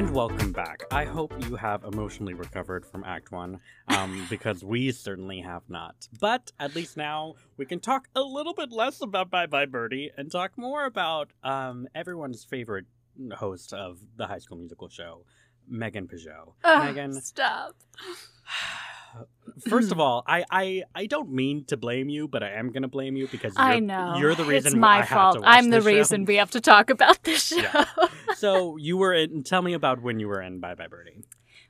[0.00, 0.84] And welcome back.
[0.90, 6.08] I hope you have emotionally recovered from Act One, um, because we certainly have not.
[6.18, 10.10] But at least now we can talk a little bit less about Bye Bye Birdie
[10.16, 12.86] and talk more about um, everyone's favorite
[13.34, 15.26] host of the High School Musical show,
[15.68, 16.54] Megan Peugeot.
[16.64, 17.74] Ugh, Megan, Stop.
[19.68, 22.88] first of all, I, I I don't mean to blame you, but I am gonna
[22.88, 24.16] blame you because you're, I know.
[24.18, 25.38] you're the reason It's my I had to fault.
[25.44, 25.90] I'm the this show.
[25.96, 27.56] reason we have to talk about this show.
[27.58, 27.84] Yeah.
[28.36, 29.42] So you were in.
[29.42, 31.24] Tell me about when you were in Bye Bye Birdie.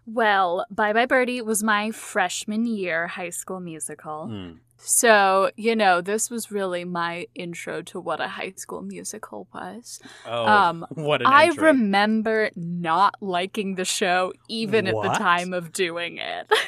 [0.07, 4.29] Well, Bye Bye Birdie was my freshman year high school musical.
[4.31, 4.59] Mm.
[4.83, 10.01] So, you know, this was really my intro to what a high school musical was.
[10.27, 11.65] Oh, Um, what an I entry.
[11.65, 16.51] remember not liking the show even at the time of doing it.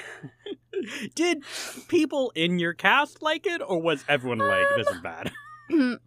[1.15, 1.43] Did
[1.89, 5.33] people in your cast like it, or was everyone like, "This is bad"?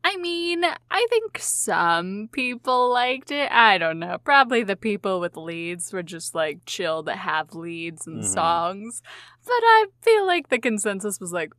[0.03, 3.51] I mean, I think some people liked it.
[3.51, 4.17] I don't know.
[4.23, 8.27] Probably the people with leads were just like chill to have leads and Mhm.
[8.27, 9.01] songs.
[9.43, 11.51] But I feel like the consensus was like,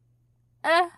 [0.62, 0.88] eh.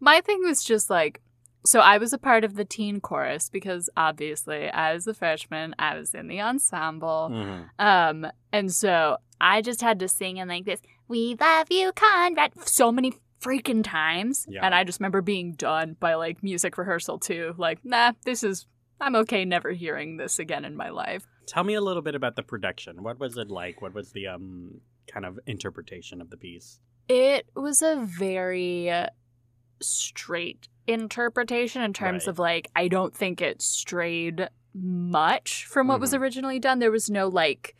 [0.00, 1.20] My thing was just like,
[1.64, 5.74] so I was a part of the teen chorus because obviously I was a freshman,
[5.78, 7.30] I was in the ensemble.
[7.32, 7.68] Mhm.
[7.78, 12.52] Um, and so I just had to sing in like this, We love you, Conrad,
[12.66, 14.46] so many freaking times.
[14.48, 14.64] Yeah.
[14.64, 17.54] And I just remember being done by like music rehearsal too.
[17.58, 18.66] Like, nah, this is,
[19.00, 21.26] I'm okay never hearing this again in my life.
[21.46, 23.02] Tell me a little bit about the production.
[23.02, 23.82] What was it like?
[23.82, 24.80] What was the um
[25.12, 26.78] kind of interpretation of the piece?
[27.08, 29.08] It was a very uh,
[29.82, 32.28] straight interpretation in terms Right.
[32.30, 36.20] of like, I don't think it strayed much from what was Mhm.
[36.20, 36.78] originally done.
[36.78, 37.76] There was no like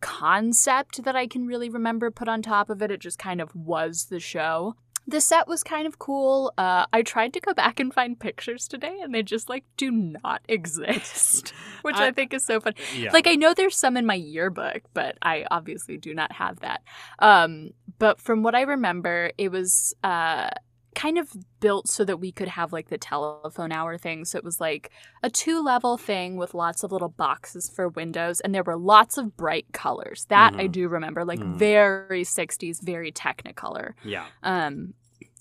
[0.00, 2.90] concept that I can really remember put on top of it.
[2.90, 4.76] It just kind of was the show.
[5.06, 6.52] The set was kind of cool.
[6.58, 9.90] Uh, I tried to go back and find pictures today, and they just like do
[9.90, 12.74] not exist, which I, I- think is so fun.
[12.94, 13.10] Yeah.
[13.12, 16.82] Like I know there's some in my yearbook, but I obviously do not have that.
[17.20, 20.50] Um, but from what I remember, it was uh
[20.98, 21.28] kind of
[21.60, 24.24] built so that we could have like the telephone hour thing.
[24.24, 24.90] So it was like
[25.22, 29.16] a two level thing with lots of little boxes for windows, and there were lots
[29.16, 30.26] of bright colors.
[30.28, 30.72] That I Mhm.
[30.72, 31.54] do remember, like Mhm.
[31.56, 33.94] very 60s, very technicolor.
[34.04, 34.26] yeah.
[34.42, 34.94] Um,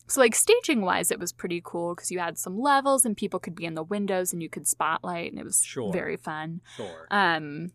[0.09, 3.39] so like staging wise, it was pretty cool because you had some levels and people
[3.39, 5.91] could be in the windows and you could spotlight, and it was Sure.
[5.91, 6.61] very fun.
[6.77, 7.07] Sure.
[7.11, 7.71] Um,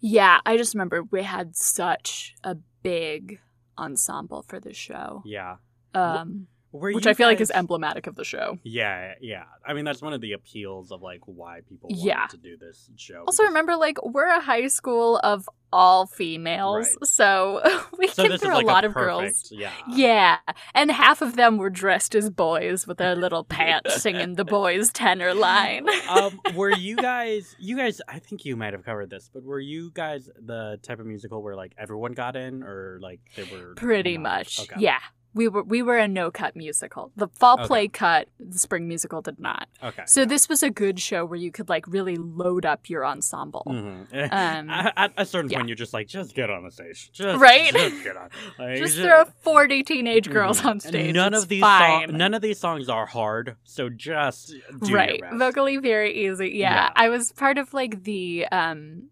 [0.00, 3.40] yeah, I just remember we had such a big
[3.78, 5.56] ensemble for the show, yeah.
[5.96, 8.58] Um, Were which I feel like is emblematic of the show.
[8.62, 9.44] Yeah, yeah.
[9.66, 12.26] I mean, that's one of the appeals of like why people Yeah.
[12.26, 13.20] to do this show.
[13.26, 17.06] Also, because- remember, like we're a high school of all females, Right.
[17.08, 17.60] so
[17.98, 19.48] we so can throw like a lot a of girls.
[19.50, 19.72] Yeah.
[19.88, 20.36] Yeah,
[20.74, 24.92] and half of them were dressed as boys with their little pants singing the boys'
[24.92, 25.86] tenor line.
[26.08, 27.56] um, were you guys?
[27.58, 28.00] You guys?
[28.08, 31.42] I think you might have covered this, but were you guys the type of musical
[31.42, 34.76] where like everyone got in, or like they were Pretty much, Okay.
[34.80, 34.98] yeah.
[35.36, 37.12] We were we were a no cut musical.
[37.14, 37.66] The fall Okay.
[37.66, 39.68] play cut, the spring musical did not.
[39.82, 40.02] Okay.
[40.06, 43.62] So this was a good show where you could like really load up your ensemble.
[43.68, 44.06] Mhm.
[44.32, 45.58] Um, at, a certain yeah.
[45.58, 47.70] point, you're just like, just get on the stage, just Right?
[47.72, 48.30] Just get on.
[48.58, 50.66] Like, Just ju- throw forty teenage girls Mhm.
[50.70, 51.14] on stage.
[51.14, 54.54] None it's of these song, none of these songs are hard, so just
[54.90, 56.48] right, vocally very easy.
[56.54, 56.74] Yeah.
[56.74, 56.90] Yeah.
[56.96, 59.10] I was part of like the um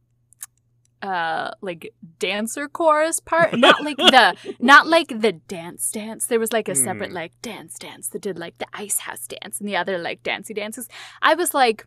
[1.05, 1.83] uh like
[2.19, 6.75] dancer chorus part not like the not like the dance dance there was like a
[6.75, 7.15] separate Hmm.
[7.23, 10.55] like dance dance that did like the ice house dance and the other like dancey
[10.55, 10.89] dances
[11.21, 11.87] i was like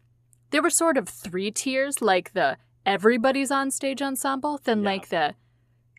[0.51, 4.89] there were sort of three tiers like the everybody's on stage ensemble then Yeah.
[4.91, 5.25] like the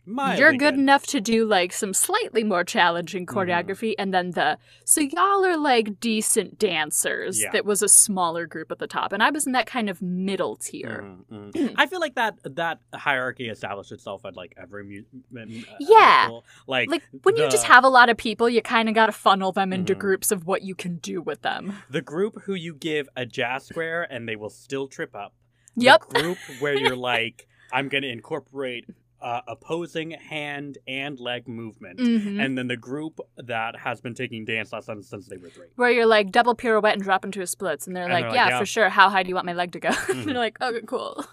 [0.05, 3.37] Mildly you're good, enough to do like some slightly more challenging Mm-hmm.
[3.37, 7.51] choreography and then the so y'all are like decent dancers Yeah.
[7.51, 10.01] that was a smaller group at the top and i was in that kind of
[10.01, 11.75] middle tier Mhm, mhm.
[11.77, 15.45] I feel like that that hierarchy established itself at like every mu- uh,
[15.79, 16.29] Yeah.
[16.67, 19.11] like like when you just have a lot of people you kind of got to
[19.11, 19.99] funnel them into Mhm.
[19.99, 23.65] groups of what you can do with them the group who you give a jazz
[23.65, 25.33] square and they will still trip up.
[25.75, 28.85] The yep group where you're like, I'm going to incorporate
[29.21, 31.99] uh, opposing hand and leg movement.
[31.99, 32.43] Mhm.
[32.43, 35.67] And then the group that has been taking dance lessons since they were three.
[35.75, 38.29] where you're like double pirouette and drop into a splits and they're And like, they're
[38.31, 38.59] like, yeah, yeah.
[38.59, 40.09] for sure how high do you want my leg to go Mhm.
[40.19, 41.25] and you're like okay cool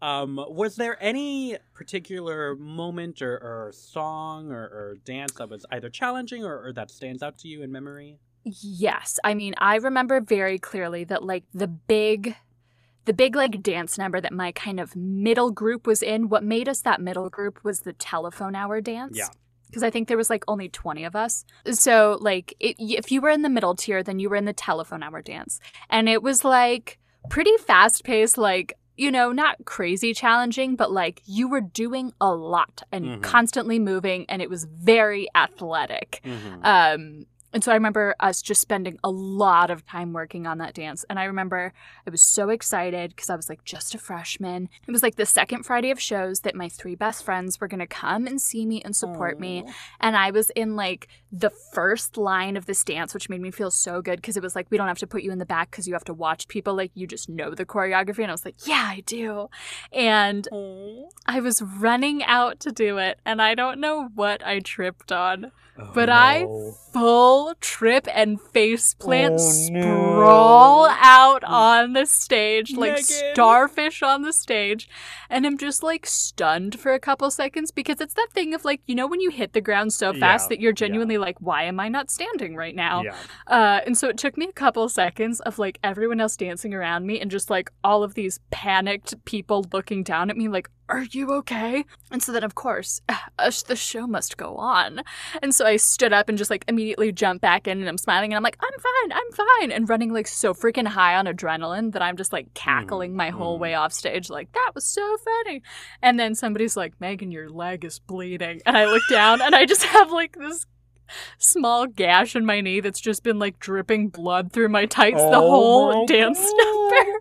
[0.00, 5.88] Um, was there any particular moment or, or song or, or dance that was either
[5.90, 8.18] challenging or, or that stands out to you in memory?
[8.44, 9.20] Yes.
[9.22, 12.34] I mean, I remember very clearly that like the big
[13.04, 16.68] the big like dance number that my kind of middle group was in, what made
[16.68, 19.16] us that middle group was the telephone hour dance.
[19.18, 19.28] Yeah.
[19.66, 21.44] Because I think there was like only 20 of us.
[21.70, 24.52] So, like, it, if you were in the middle tier, then you were in the
[24.52, 25.58] telephone hour dance.
[25.88, 26.98] And it was like
[27.30, 32.34] pretty fast paced, like, you know, not crazy challenging, but like you were doing a
[32.34, 33.22] lot and Mhm.
[33.22, 36.20] constantly moving, and it was very athletic.
[36.24, 36.60] Mm-hmm.
[36.62, 40.74] Um, and so I remember us just spending a lot of time working on that
[40.74, 41.04] dance.
[41.10, 41.72] And I remember
[42.06, 44.68] I was so excited because I was like just a freshman.
[44.86, 47.80] It was like the second Friday of shows that my three best friends were going
[47.80, 49.64] to come and see me and support me.
[50.00, 53.70] And I was in like the first line of this dance, which made me feel
[53.70, 55.70] so good because it was like, we don't have to put you in the back
[55.70, 56.74] because you have to watch people.
[56.74, 58.20] Like, you just know the choreography.
[58.20, 59.48] And I was like, yeah, I do.
[59.92, 60.48] And
[61.26, 63.18] I was running out to do it.
[63.24, 65.52] And I don't know what I tripped on.
[65.78, 66.46] Oh, but I
[66.92, 70.94] full trip and face plant Oh, sprawl no.
[71.00, 73.04] out on the stage, like Megan.
[73.34, 74.88] starfish on the stage.
[75.30, 78.80] And I'm just like stunned for a couple seconds because it's that thing of like,
[78.86, 80.74] you know, when you hit the ground so fast Yeah, that you're yeah.
[80.86, 83.02] genuinely like, why am I not standing right now?
[83.02, 83.14] Yeah.
[83.46, 87.06] Uh, and so it took me a couple seconds of like everyone else dancing around
[87.06, 91.04] me and just like all of these panicked people looking down at me, like, are
[91.12, 91.84] you okay?
[92.10, 93.00] And so then, of course,
[93.38, 95.00] uh, the show must go on.
[95.40, 96.81] And so I stood up and just like immediately
[97.12, 99.72] jumped back in and I'm smiling and I'm like, I'm fine, I'm fine.
[99.72, 103.56] And running like so freaking high on adrenaline that I'm just like cackling my whole
[103.56, 103.60] mhm.
[103.60, 105.62] way off stage, like, that was so funny.
[106.02, 108.60] And then somebody's like, Megan, your leg is bleeding.
[108.66, 110.66] And I look down and I just have like this
[111.38, 115.36] small gash in my knee that's just been like dripping blood through my tights the
[115.36, 117.12] Oh whole dance number.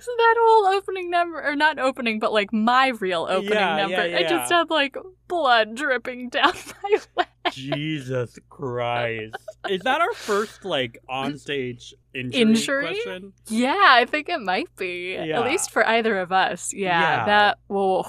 [0.00, 4.06] so that whole opening number, or not opening, but like my real opening Yeah, number,
[4.08, 4.58] yeah, I just yeah.
[4.58, 4.96] had like
[5.28, 7.26] blood dripping down my leg.
[7.50, 9.36] Jesus Christ.
[9.68, 12.86] Is that our first like onstage injury, Injury?
[12.86, 13.32] question?
[13.48, 15.14] Yeah, I think it might be.
[15.14, 15.40] Yeah.
[15.40, 16.72] At least for either of us.
[16.72, 17.24] Yeah, Yeah.
[17.26, 17.58] that.
[17.66, 18.04] Whoa.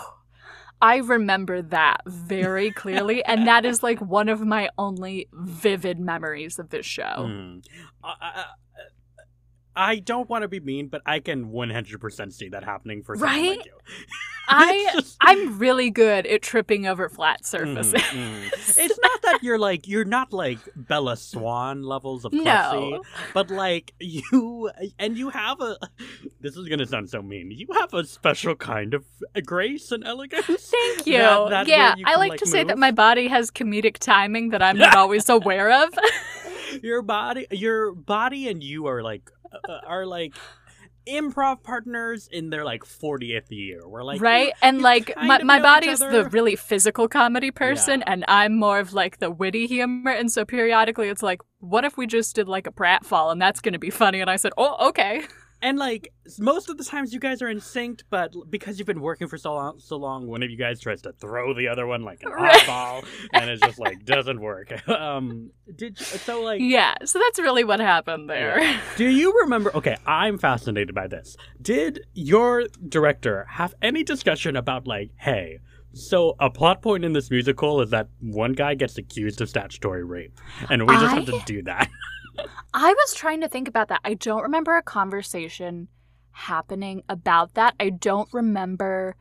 [0.81, 6.59] I remember that very clearly, and that is like one of my only vivid memories
[6.59, 7.25] of this show.
[7.25, 7.59] Hmm.
[8.03, 8.45] I,
[9.75, 13.35] I, don't want to be mean, but I can 100% see that happening for someone
[13.35, 13.57] Right?
[13.57, 13.71] like you.
[14.49, 15.15] I just...
[15.21, 17.93] I'm really good at tripping over flat Mhm, surfaces.
[17.93, 18.77] mhm.
[18.77, 23.01] It's not that you're like you're not like Bella Swan levels of classy, no.
[23.33, 24.69] but like you
[24.99, 25.77] and you have a.
[26.41, 27.51] This is gonna sound so mean.
[27.51, 29.05] You have a special kind of
[29.45, 30.45] grace and elegance.
[30.45, 31.19] Thank you.
[31.19, 34.49] That- that yeah, you I like, like, to say that my body has comedic timing
[34.49, 35.89] that I'm not always aware of.
[36.81, 39.29] your body, your body, and you are like
[39.67, 40.33] Uh, are like
[41.07, 43.87] improv partners in their like 40th year.
[43.87, 44.53] We're like right?
[44.61, 48.13] And you like my, my is the really physical comedy person Yeah.
[48.13, 51.97] and I'm more of like the witty humor and so periodically it's like what if
[51.97, 54.53] we just did like a pratfall and that's going to be funny and I said,
[54.57, 55.23] "Oh, okay."
[55.63, 58.99] And like most of the times, you guys are in sync, but because you've been
[58.99, 61.87] working for so long, so long, one of you guys tries to throw the other
[61.87, 62.53] one like an Right.
[62.63, 64.73] oddball, and it just like doesn't work.
[64.89, 66.59] um, did you, so like?
[66.61, 68.59] Yeah, so that's really what happened there.
[68.97, 69.73] Do you remember?
[69.73, 71.37] Okay, I'm fascinated by this.
[71.61, 75.59] Did your director have any discussion about like, hey?
[75.95, 80.03] So a plot point in this musical is that one guy gets accused of statutory
[80.03, 80.37] rape,
[80.69, 81.87] and we just have to do that.
[82.73, 84.01] I was trying to think about that.
[84.03, 85.87] I don't remember a conversation
[86.31, 87.75] happening about that.
[87.79, 89.15] I don't remember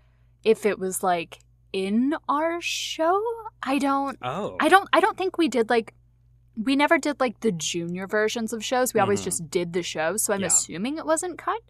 [0.44, 1.38] if it was like
[1.72, 3.20] in our show.
[3.62, 5.94] I don't Oh, I don't I don't think we did like
[6.56, 8.92] we never did like the junior versions of shows.
[8.92, 9.24] We always Mhm.
[9.24, 10.48] just did the show, so I'm Yeah.
[10.48, 11.60] assuming it wasn't cut.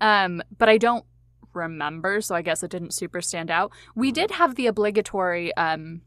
[0.00, 1.04] Um but I don't
[1.52, 3.72] remember, so I guess it didn't super stand out.
[3.94, 4.14] We Mhm.
[4.14, 6.02] did have the obligatory um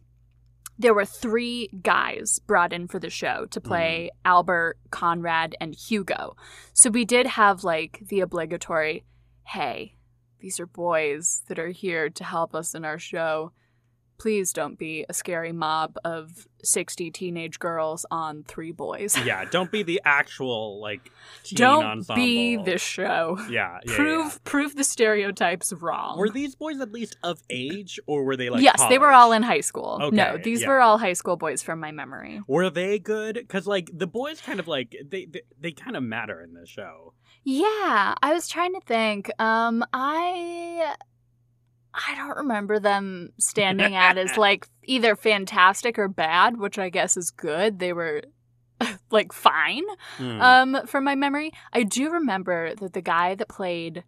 [0.78, 3.68] there were three guys brought in for the show to mm-hmm.
[3.68, 6.36] play Albert, Conrad, and Hugo.
[6.74, 9.06] So we did have like the obligatory,
[9.48, 9.96] hey,
[10.40, 13.52] these are boys that are here to help us in our show.
[14.24, 19.18] Please don't be a scary mob of 60 teenage girls on three boys.
[19.26, 21.12] yeah, don't be the actual like
[21.44, 22.16] teen don't ensemble.
[22.16, 23.38] be this show.
[23.50, 24.38] Yeah, yeah, prove yeah.
[24.46, 26.18] prove the stereotypes wrong.
[26.18, 28.62] Were these boys at least of age, or were they like?
[28.62, 30.00] yes, they were all in high school.
[30.02, 30.70] Okay, no, these yeah.
[30.70, 32.40] were all high school boys from my memory.
[32.48, 33.36] Were they good?
[33.36, 36.70] Because like the boys, kind of like they they, they kind of matter in this
[36.70, 37.14] show.
[37.44, 39.30] Yeah, I was trying to think.
[39.38, 40.96] Um, I
[41.94, 47.16] I don't remember them standing out as like either fantastic or bad, which I guess
[47.18, 47.80] is good.
[47.80, 48.24] They were
[49.12, 49.84] like fine.
[50.18, 50.42] Hmm.
[50.42, 54.04] Um, from my memory, I do remember that the guy that played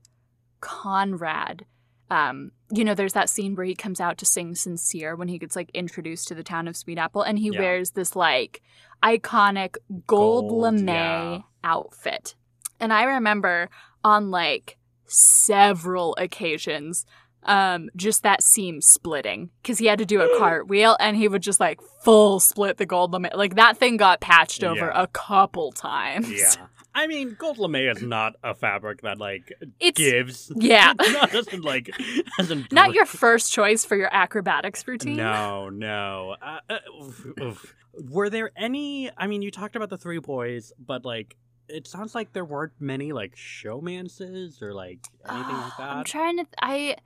[0.62, 1.66] Conrad.
[2.10, 5.38] Um, you know, there's that scene where he comes out to sing "Sincere" when he
[5.40, 7.60] gets like introduced to the town of Sweet Apple, and he Yeah.
[7.60, 8.62] wears this like
[9.04, 9.78] iconic
[10.08, 11.40] gold, Gold, lame yeah.
[11.64, 12.36] outfit.
[12.80, 13.70] And I remember
[14.04, 14.78] on like
[15.08, 17.06] several occasions,
[17.46, 21.42] um, just that seam splitting because he had to do a cartwheel and he would
[21.42, 23.28] just like full split the gold lame.
[23.34, 25.04] Like that thing got patched over Yeah.
[25.04, 26.32] a couple times.
[26.32, 30.52] yeah, I mean, gold lame is not a fabric that like It's gives.
[30.56, 30.94] yeah.
[30.94, 31.90] doesn't like
[32.38, 32.72] doesn't.
[32.72, 35.18] not your first choice for your acrobatics routine.
[35.18, 36.36] No, no.
[36.42, 37.76] Uh, uh, oof, oof.
[38.10, 39.10] Were there any?
[39.18, 41.38] I mean, you talked about the three boys, but like,
[41.70, 45.90] it sounds like there weren't many like showmances or like anything like that.
[45.92, 46.46] I'm trying to.
[46.62, 46.98] I.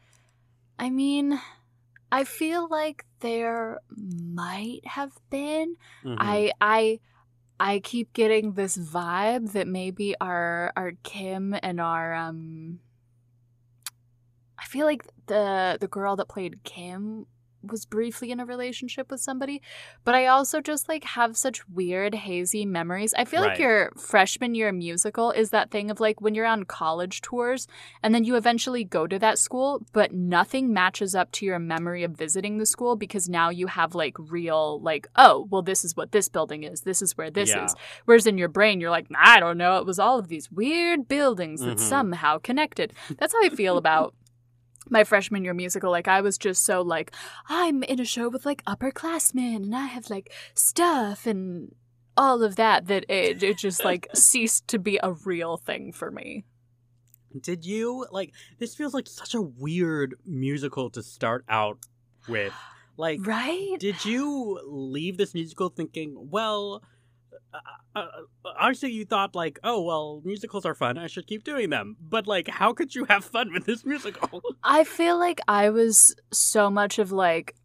[0.79, 1.39] I mean,
[2.11, 5.75] I feel like there might have been.
[6.03, 6.15] Mhm.
[6.17, 6.51] I.
[6.61, 6.99] I.
[7.61, 12.79] I keep getting this vibe that maybe our our Kim and our um.
[14.57, 17.25] I feel like the the girl that played Kim
[17.63, 19.61] was briefly in a relationship with somebody,
[20.05, 23.13] but I also just like have such weird hazy memories.
[23.17, 26.63] I feel like your freshman year musical is that thing of like when you're on
[26.63, 27.67] college tours
[28.01, 32.03] and then you eventually go to that school, but nothing matches up to your memory
[32.03, 35.95] of visiting the school because now you have like real like oh, well this is
[35.97, 36.81] what this building is.
[36.81, 37.65] This is where this Yeah.
[37.65, 37.75] is.
[38.05, 41.07] Whereas in your brain you're like, I don't know, it was all of these weird
[41.07, 41.89] buildings that Mhm.
[41.89, 42.93] somehow connected.
[43.17, 44.13] That's how I feel about
[44.89, 47.11] my freshman year musical like i was just so like
[47.47, 51.73] i'm in a show with like upperclassmen and i have like stuff and
[52.17, 56.11] all of that that it, it just like ceased to be a real thing for
[56.11, 56.43] me
[57.39, 58.33] Did you like?
[58.57, 61.77] This feels like such a weird musical to start out
[62.27, 62.53] with.
[62.97, 66.81] Like, right did you leave this musical thinking, well?
[67.53, 68.05] Uh, uh,
[68.59, 70.97] obviously, you thought like, oh well, musicals are fun.
[70.97, 71.97] I should keep doing them.
[71.99, 74.41] But like, how could you have fun with this musical?
[74.63, 77.55] i feel like i was so much of like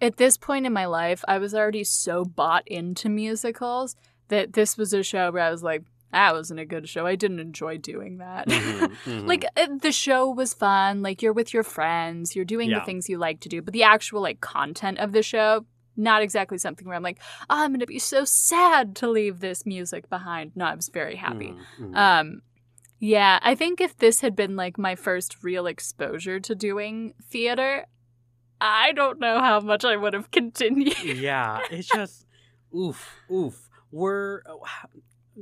[0.00, 3.94] at this point in my life i was already so bought into musicals
[4.28, 7.14] that this was a show where i was like that wasn't a good show i
[7.14, 9.26] didn't enjoy doing that Mhm, mhm.
[9.28, 12.80] like uh, the show was fun like you're with your friends you're doing Yeah.
[12.80, 15.64] the things you like to do but the actual like content of the show
[15.96, 17.18] not exactly something where i'm like
[17.50, 21.16] oh, i'm gonna be so sad to leave this music behind no i was very
[21.16, 21.96] happy Mhm, mhm.
[21.96, 22.42] um
[22.98, 27.86] yeah i think if this had been like my first real exposure to doing theater
[28.60, 32.26] i don't know how much i would have continued yeah, it's just
[32.76, 33.68] oof, oof.
[33.92, 34.42] We're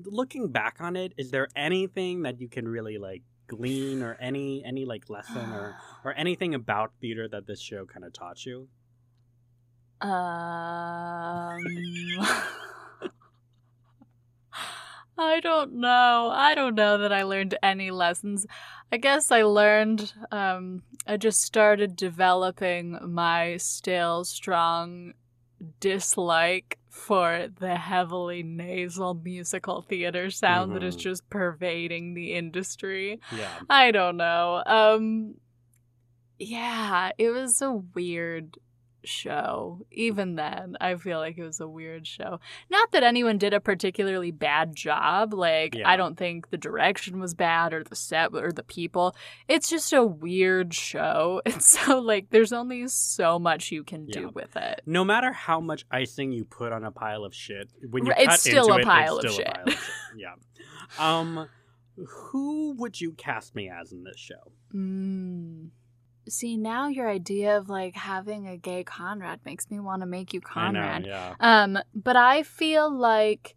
[0.04, 1.12] looking back on it.
[1.18, 5.76] Is there anything that you can really like glean, or any any like lesson, or
[6.04, 8.68] or anything about theater that this show kind of taught you?
[10.00, 10.08] Um,
[15.18, 16.30] I don't know.
[16.32, 18.46] I don't know that I learned any lessons.
[18.92, 25.14] I guess I learned, um, I just started developing my still strong
[25.80, 31.00] dislike for the heavily nasal musical theater sound that is Mhm.
[31.00, 33.20] just pervading the industry.
[33.36, 34.62] Yeah, I don't know.
[34.66, 35.34] Um
[36.38, 38.56] yeah, it was a weird
[39.04, 39.86] show.
[39.90, 42.40] Even then, I feel like it was a weird show.
[42.70, 45.32] Not that anyone did a particularly bad job.
[45.34, 45.88] Like Yeah.
[45.88, 49.14] I don't think the direction was bad or the set or the people.
[49.48, 51.40] It's just a weird show.
[51.46, 54.26] And so like there's only so much you can do Yeah.
[54.34, 54.82] with it.
[54.86, 58.26] no matter how much icing you put on a pile of shit, when you it's
[58.26, 59.48] cut still into a it, pile it's of still shit.
[59.48, 59.78] a pile of shit.
[60.16, 60.34] Yeah.
[60.98, 61.48] Um,
[61.96, 64.52] who would you cast me as in this show?
[64.74, 65.70] Mm.
[66.28, 70.32] See, now your idea of like having a gay Conrad makes me want to make
[70.32, 71.02] you Conrad.
[71.02, 71.34] Know, yeah.
[71.40, 73.56] Um, but I feel like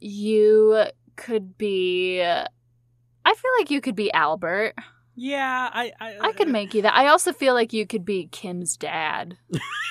[0.00, 0.84] you
[1.16, 2.22] could be.
[2.22, 4.74] I feel like you could be Albert.
[5.14, 6.94] Yeah, I I, I could make you that.
[6.94, 9.38] I also feel like you could be Kim's dad,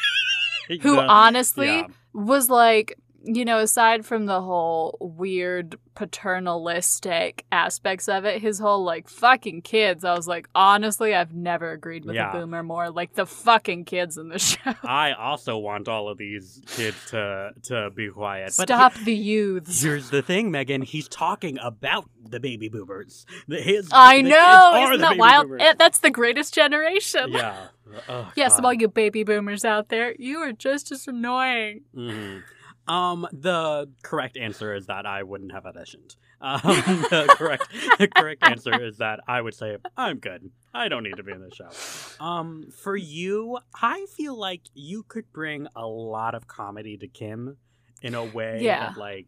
[0.81, 1.87] who honestly yeah.
[2.13, 8.83] was like you know, aside from the whole weird paternalistic aspects of it, his whole
[8.83, 12.29] like fucking kids, I was like, honestly, I've never agreed with Yeah.
[12.31, 12.89] a boomer more.
[12.91, 14.73] Like the fucking kids in the show.
[14.83, 18.53] I also want all of these kids to to be quiet.
[18.57, 19.81] But Stop he- the youths.
[19.81, 20.81] Here's the thing, Megan.
[20.81, 23.25] He's talking about the baby boomers.
[23.47, 25.47] The, his, I the know, isn't that wild?
[25.47, 25.61] boomers.
[25.63, 27.31] Eh, That's the greatest generation.
[27.31, 27.67] yeah.
[28.09, 28.65] Oh, Yes, God.
[28.65, 31.83] all you baby boomers out there, you are just as annoying.
[31.95, 32.41] Mhm.
[32.87, 36.15] Um, the correct answer is that I wouldn't have auditioned.
[36.41, 37.67] Um, the correct
[37.97, 40.51] the correct answer is that I would say I'm good.
[40.73, 42.23] I don't need to be in the show.
[42.23, 47.57] Um, for you, I feel like you could bring a lot of comedy to Kim
[48.01, 48.89] in a way Yeah.
[48.89, 49.27] that, like,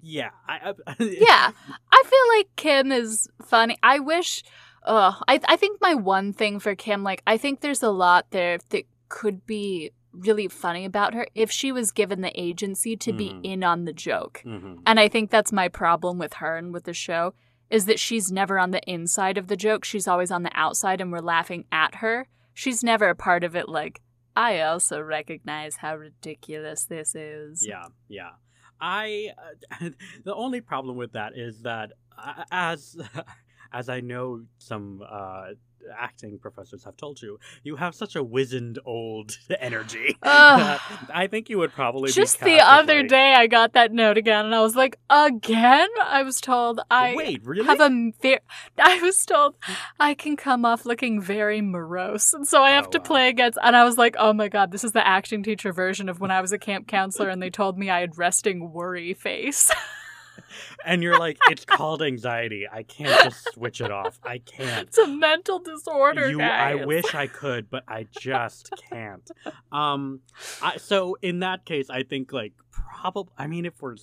[0.00, 1.50] yeah, I, I yeah,
[1.92, 3.76] I feel like Kim is funny.
[3.82, 4.42] I wish.
[4.82, 8.26] Uh, I I think my one thing for Kim, like, I think there's a lot
[8.30, 13.12] there that could be really funny about her if she was given the agency to
[13.12, 13.16] Mhm.
[13.16, 14.42] be in on the joke.
[14.44, 14.82] Mhm.
[14.86, 17.34] And I think that's my problem with her and with the show
[17.70, 19.84] is that she's never on the inside of the joke.
[19.84, 22.26] She's always on the outside, and we're laughing at her.
[22.52, 23.68] She's never a part of it.
[23.68, 24.00] Like,
[24.34, 27.64] I also recognize how ridiculous this is.
[27.66, 28.30] Yeah, yeah.
[28.80, 29.90] I uh,
[30.24, 32.96] the only problem with that is that uh, as
[33.72, 35.50] as I know some uh,
[35.98, 40.18] acting professors have told you, you have such a wizened old energy.
[40.22, 44.54] I think you would probably Just the other day, I got that note again, and
[44.54, 45.88] I was like, again?
[46.02, 47.66] I was told I Wait, really?
[47.66, 48.38] have a ve-
[48.78, 49.56] I was told
[49.98, 53.04] I can come off looking very morose, and so I have Oh, to wow.
[53.04, 53.58] play against.
[53.62, 56.30] And I was like, oh my god, this is the acting teacher version of when
[56.30, 59.70] I was a camp counselor, and they told me I had resting worry face.
[60.84, 62.66] and you're like, it's called anxiety.
[62.70, 64.18] I can't just switch it off.
[64.24, 64.88] I can't.
[64.88, 69.28] it's a mental disorder, you I wish I could, but I just can't.
[69.72, 70.20] Um
[70.62, 73.96] I, so in that case I think like probably I mean if we're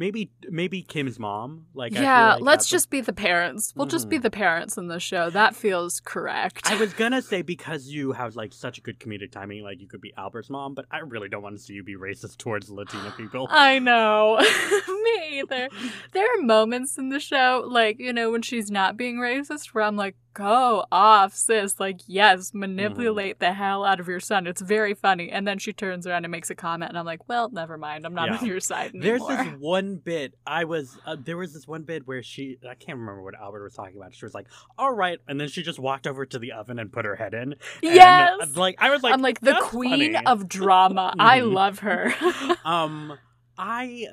[0.00, 3.12] maybe maybe Kim's mom like I feel yeah, like let's that's a- just be the
[3.12, 3.72] parents.
[3.76, 4.22] We'll just be Mhm.
[4.22, 5.28] the parents in the show.
[5.30, 6.70] That feels correct.
[6.70, 9.86] I was gonna say because you have like such a good comedic timing, like you
[9.86, 12.70] could be Albert's mom, but I really don't want to see you be racist towards
[12.70, 13.46] Latina people.
[13.50, 14.38] I know.
[14.88, 15.68] Me either.
[16.12, 19.84] There are moments in the show, like, you know, when she's not being racist, where
[19.84, 21.78] I'm like, go off, sis.
[21.80, 23.44] Like, yes, manipulate Mm-hmm.
[23.44, 24.46] the hell out of your son.
[24.46, 25.30] It's very funny.
[25.30, 28.06] And then she turns around and makes a comment, and I'm like, well, never mind.
[28.06, 28.38] I'm not Yeah.
[28.38, 29.28] on your side anymore.
[29.28, 32.74] There's this one bit I was uh, there was this one bit where she I
[32.74, 34.14] can't remember what Albert was talking about.
[34.14, 34.46] She was like,
[34.78, 37.34] "All right," and then she just walked over to the oven and put her head
[37.34, 37.52] in.
[37.52, 38.56] And, Yes!
[38.56, 41.14] like I was like, I'm like the queen funny." of drama.
[41.18, 41.52] I Mhm.
[41.52, 42.14] love her.
[42.64, 43.18] um
[43.58, 44.06] i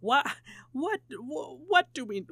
[0.00, 0.26] what
[0.72, 1.00] what
[1.68, 2.26] what do we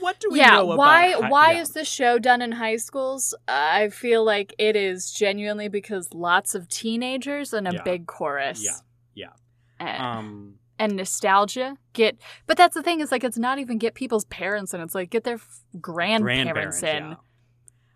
[0.00, 1.60] what do we yeah, know why hi- why yeah.
[1.62, 3.34] is this show done in high schools?
[3.48, 7.82] I feel like it is genuinely because lots of teenagers and a Yeah.
[7.82, 8.62] big chorus.
[8.64, 8.78] Yeah,
[9.14, 9.32] yeah.
[9.78, 13.94] And, um and nostalgia get but that's the thing is like it's not even get
[13.94, 17.14] people's parents in it's like get their f- grandparents, in yeah.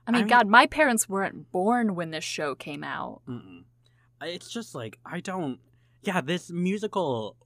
[0.07, 3.65] i mean I mean- god my parents weren't born when this show came out Mm-mm.
[4.21, 5.61] it's just like i don't
[6.07, 7.37] yeah this musical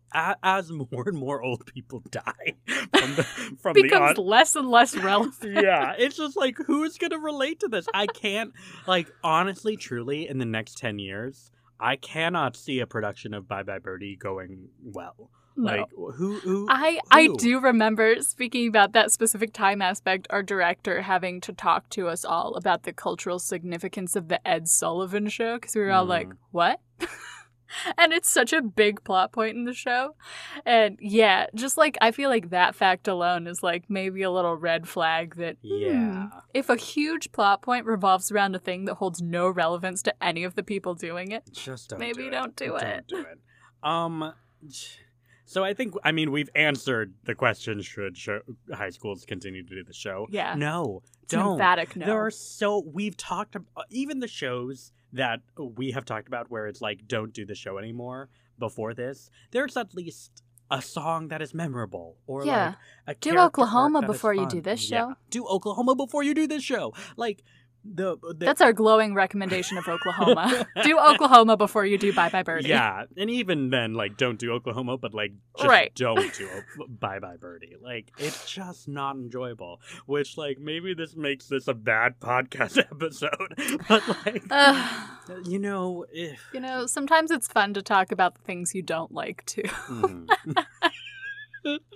[0.42, 2.54] as more and more old people die
[2.98, 3.22] from the
[3.61, 7.61] from the becomes on- less and less relevant yeah, it's just like who's gonna relate
[7.61, 7.86] to this?
[7.92, 8.52] I can't
[8.86, 13.62] like honestly, truly, in the next ten years, I cannot see a production of Bye
[13.64, 15.30] Bye Birdie going well.
[15.56, 15.72] no.
[15.72, 21.02] Like who who I, I do remember speaking about that specific time aspect, our director
[21.02, 25.56] having to talk to us all about the cultural significance of the Ed Sullivan show
[25.56, 26.36] because we were all like, Mhm.
[26.52, 26.80] what?
[27.99, 30.14] and it's such a big plot point in the show.
[30.64, 34.57] And yeah, just like I feel like that fact alone is like maybe a little
[34.57, 36.29] red flag that hmm, Yeah.
[36.55, 40.45] if a huge plot point revolves around a thing that holds no relevance to any
[40.45, 43.05] of the people doing it, Just don't Maybe do don't, do it.
[43.09, 43.39] Don't do it.
[43.83, 44.33] Um
[45.45, 48.41] so I think I mean we've answered the question should show,
[48.73, 50.27] high schools continue to do the show?
[50.31, 50.55] Yeah.
[50.57, 51.03] No.
[51.23, 51.53] it's don't.
[51.53, 52.07] emphatic no.
[52.07, 56.66] There are so we've talked ab- even the shows that we have talked about where
[56.66, 58.28] it's like don't do the show anymore
[58.59, 59.30] before this.
[59.52, 62.74] There's at least a song that is memorable or Yeah.
[63.06, 64.98] like a Do Oklahoma arc that is before you do this Yeah.
[64.98, 65.14] show.
[65.30, 66.92] Do Oklahoma before you do this show.
[67.16, 67.42] Like
[67.85, 70.66] the, the That's our glowing recommendation of Oklahoma.
[70.83, 72.68] do Oklahoma before you do Bye Bye Birdie.
[72.68, 75.95] Yeah, and even then, like, don't do Oklahoma, but like, just Right.
[75.95, 76.49] don't do
[76.81, 77.76] O- Bye Bye Birdie.
[77.81, 79.81] Like, it's just not enjoyable.
[80.07, 83.55] Which, like, maybe this makes this a bad podcast episode,
[83.89, 85.07] but like, Ugh.
[85.47, 89.12] you know, if you know, sometimes it's fun to talk about the things you don't
[89.12, 89.62] like too.
[89.62, 90.29] Mhm.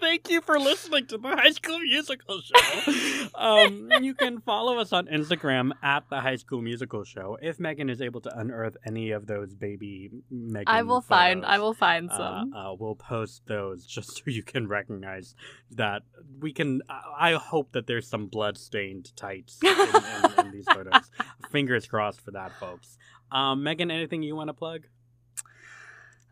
[0.00, 3.28] Thank you for listening to the High School Musical Show.
[3.34, 7.38] um, you can follow us on Instagram at the High School Musical Show.
[7.40, 11.44] If Megan is able to unearth any of those baby Megan, I will find.
[11.44, 12.52] I will find uh, some.
[12.52, 15.34] uh, we'll post those just so you can recognize
[15.70, 16.02] that
[16.40, 16.82] we can.
[16.88, 21.10] I I hope that there's some blood-stained tights in, in, in these photos.
[21.50, 22.98] Fingers crossed for that, folks.
[23.30, 24.82] Um, Megan, anything you want to plug?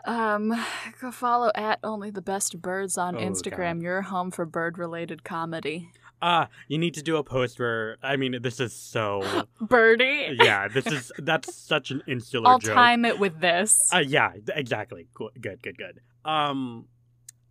[0.04, 0.52] Um,
[1.00, 3.76] go follow at only the best birds on Oh, Instagram.
[3.76, 3.82] God.
[3.82, 5.90] Your home for bird-related comedy.
[6.22, 7.96] Ah, you need to do a post where.
[8.02, 9.46] I mean, this is so.
[9.60, 10.36] Birdie.
[10.38, 12.74] yeah, this is that's such an insular I'll joke.
[12.74, 13.74] time it with this.
[13.92, 15.08] Uh, yeah, exactly.
[15.14, 15.30] Cool.
[15.40, 16.00] Good, good, good.
[16.30, 16.84] Um,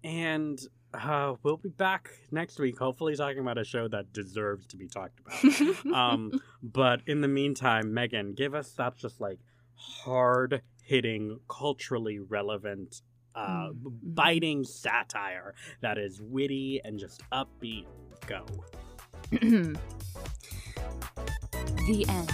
[0.03, 0.59] and
[0.93, 4.87] uh, we'll be back next week, hopefully talking about a show that deserves to be
[4.87, 5.85] talked about.
[5.93, 9.39] um, but in the meantime, Megan, give us that just like
[9.73, 13.03] hard hitting, culturally relevant,
[13.35, 13.89] uh, mm-hmm.
[14.01, 17.85] biting satire that is witty and just upbeat.
[18.25, 18.43] Go.
[19.31, 19.75] the
[22.09, 22.31] end.